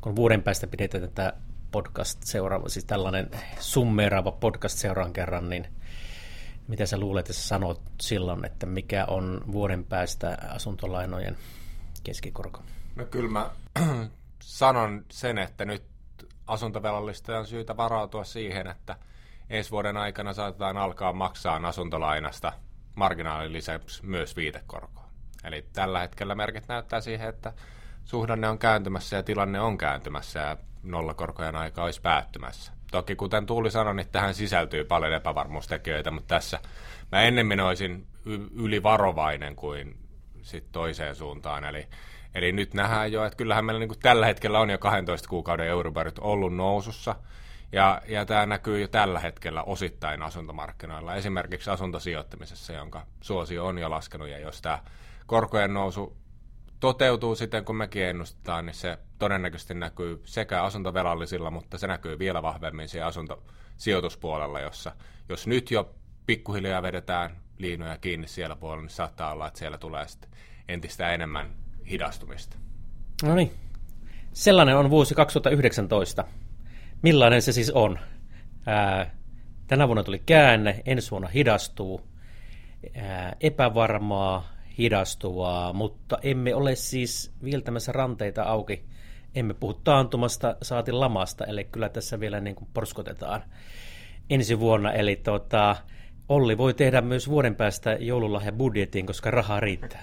kun 0.00 0.16
vuoden 0.16 0.42
päästä 0.42 0.66
pidetään 0.66 1.02
tätä 1.02 1.32
podcast 1.70 2.22
seuraava, 2.22 2.68
siis 2.68 2.84
tällainen 2.84 3.30
summeeraava 3.60 4.32
podcast 4.32 4.78
seuraan 4.78 5.12
kerran, 5.12 5.50
niin 5.50 5.68
mitä 6.68 6.86
sä 6.86 6.98
luulet, 6.98 7.26
että 7.26 7.32
sä 7.42 7.48
sanot 7.48 7.82
silloin, 8.00 8.44
että 8.44 8.66
mikä 8.66 9.04
on 9.04 9.40
vuoden 9.52 9.84
päästä 9.84 10.38
asuntolainojen 10.48 11.36
keskikorko? 12.04 12.62
No 12.96 13.04
kyllä 13.04 13.30
mä 13.30 13.50
sanon 14.40 15.04
sen, 15.10 15.38
että 15.38 15.64
nyt 15.64 15.84
asuntovelallista 16.46 17.38
on 17.38 17.46
syytä 17.46 17.76
varautua 17.76 18.24
siihen, 18.24 18.66
että 18.66 18.96
ensi 19.50 19.70
vuoden 19.70 19.96
aikana 19.96 20.32
saatetaan 20.32 20.76
alkaa 20.76 21.12
maksaa 21.12 21.60
asuntolainasta 21.64 22.52
marginaalin 22.94 23.52
lisäksi 23.52 24.06
myös 24.06 24.36
viitekorkoa. 24.36 25.04
Eli 25.44 25.66
tällä 25.72 26.00
hetkellä 26.00 26.34
merkit 26.34 26.68
näyttää 26.68 27.00
siihen, 27.00 27.28
että 27.28 27.52
suhdanne 28.04 28.48
on 28.48 28.58
kääntymässä 28.58 29.16
ja 29.16 29.22
tilanne 29.22 29.60
on 29.60 29.78
kääntymässä 29.78 30.40
ja 30.40 30.56
nollakorkojen 30.82 31.56
aika 31.56 31.84
olisi 31.84 32.00
päättymässä. 32.00 32.72
Toki 32.94 33.16
kuten 33.16 33.46
Tuuli 33.46 33.70
sanoi, 33.70 33.94
niin 33.94 34.08
tähän 34.12 34.34
sisältyy 34.34 34.84
paljon 34.84 35.12
epävarmuustekijöitä, 35.12 36.10
mutta 36.10 36.34
tässä 36.34 36.60
mä 37.12 37.22
ennemmin 37.22 37.60
olisin 37.60 38.06
ylivarovainen 38.54 39.56
kuin 39.56 39.96
sit 40.42 40.64
toiseen 40.72 41.14
suuntaan. 41.14 41.64
Eli, 41.64 41.86
eli 42.34 42.52
nyt 42.52 42.74
nähdään 42.74 43.12
jo, 43.12 43.24
että 43.24 43.36
kyllähän 43.36 43.64
meillä 43.64 43.78
niin 43.78 43.88
kuin 43.88 43.98
tällä 43.98 44.26
hetkellä 44.26 44.60
on 44.60 44.70
jo 44.70 44.78
12 44.78 45.28
kuukauden 45.28 45.66
eurobarit 45.66 46.18
ollut 46.18 46.56
nousussa. 46.56 47.14
Ja, 47.72 48.02
ja 48.08 48.26
tämä 48.26 48.46
näkyy 48.46 48.80
jo 48.80 48.88
tällä 48.88 49.20
hetkellä 49.20 49.62
osittain 49.62 50.22
asuntomarkkinoilla, 50.22 51.14
esimerkiksi 51.14 51.70
asuntosijoittamisessa, 51.70 52.72
jonka 52.72 53.06
suosio 53.20 53.66
on 53.66 53.78
jo 53.78 53.90
laskenut. 53.90 54.28
Ja 54.28 54.38
jos 54.38 54.62
tämä 54.62 54.78
korkojen 55.26 55.74
nousu 55.74 56.16
toteutuu 56.80 57.34
siten, 57.34 57.64
kun 57.64 57.76
mekin 57.76 58.04
ennustetaan, 58.04 58.66
niin 58.66 58.74
se 58.74 58.98
todennäköisesti 59.24 59.74
näkyy 59.74 60.20
sekä 60.24 60.62
asuntovelallisilla, 60.62 61.50
mutta 61.50 61.78
se 61.78 61.86
näkyy 61.86 62.18
vielä 62.18 62.42
vahvemmin 62.42 62.88
siellä 62.88 63.06
asuntosijoituspuolella, 63.06 64.60
jossa 64.60 64.92
jos 65.28 65.46
nyt 65.46 65.70
jo 65.70 65.94
pikkuhiljaa 66.26 66.82
vedetään 66.82 67.36
liinoja 67.58 67.98
kiinni 67.98 68.28
siellä 68.28 68.56
puolella, 68.56 68.82
niin 68.82 68.90
saattaa 68.90 69.32
olla, 69.32 69.46
että 69.46 69.58
siellä 69.58 69.78
tulee 69.78 70.08
sitten 70.08 70.30
entistä 70.68 71.14
enemmän 71.14 71.54
hidastumista. 71.90 72.56
No 73.22 73.34
niin. 73.34 73.52
Sellainen 74.32 74.76
on 74.76 74.90
vuosi 74.90 75.14
2019. 75.14 76.24
Millainen 77.02 77.42
se 77.42 77.52
siis 77.52 77.70
on? 77.70 77.98
Ää, 78.66 79.10
tänä 79.66 79.88
vuonna 79.88 80.04
tuli 80.04 80.22
käänne, 80.26 80.82
ensi 80.86 81.10
vuonna 81.10 81.28
hidastuu. 81.28 82.00
Ää, 82.94 83.36
epävarmaa, 83.40 84.48
hidastuvaa, 84.78 85.72
mutta 85.72 86.18
emme 86.22 86.54
ole 86.54 86.74
siis 86.74 87.34
viiltämässä 87.44 87.92
ranteita 87.92 88.42
auki. 88.42 88.93
Emme 89.34 89.54
puhu 89.54 89.74
taantumasta, 89.74 90.56
saati 90.62 90.92
lamasta, 90.92 91.44
eli 91.44 91.64
kyllä 91.64 91.88
tässä 91.88 92.20
vielä 92.20 92.40
niin 92.40 92.56
kuin 92.56 92.68
porskotetaan 92.74 93.42
ensi 94.30 94.60
vuonna. 94.60 94.92
Eli 94.92 95.16
tota, 95.16 95.76
Olli 96.28 96.58
voi 96.58 96.74
tehdä 96.74 97.00
myös 97.00 97.28
vuoden 97.28 97.54
päästä 97.54 97.98
budjettiin, 98.56 99.06
koska 99.06 99.30
rahaa 99.30 99.60
riittää. 99.60 100.02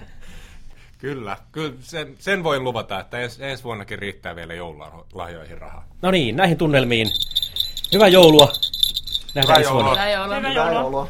Kyllä, 0.98 1.36
kyllä 1.52 1.72
sen, 1.80 2.14
sen 2.18 2.44
voin 2.44 2.64
luvata, 2.64 3.00
että 3.00 3.18
ens, 3.18 3.40
ensi 3.40 3.64
vuonnakin 3.64 3.98
riittää 3.98 4.36
vielä 4.36 4.54
joululahjoihin 4.54 5.58
rahaa. 5.58 5.84
No 6.02 6.10
niin, 6.10 6.36
näihin 6.36 6.58
tunnelmiin. 6.58 7.06
Hyvää 7.92 8.08
joulua. 8.08 8.52
Nähdään 9.34 9.60
Hyvää 9.60 9.72
joulua. 9.72 9.90
Hyvää 9.90 10.10
joulua. 10.10 10.36
Hyvää 10.50 10.72
joulua. 10.72 11.08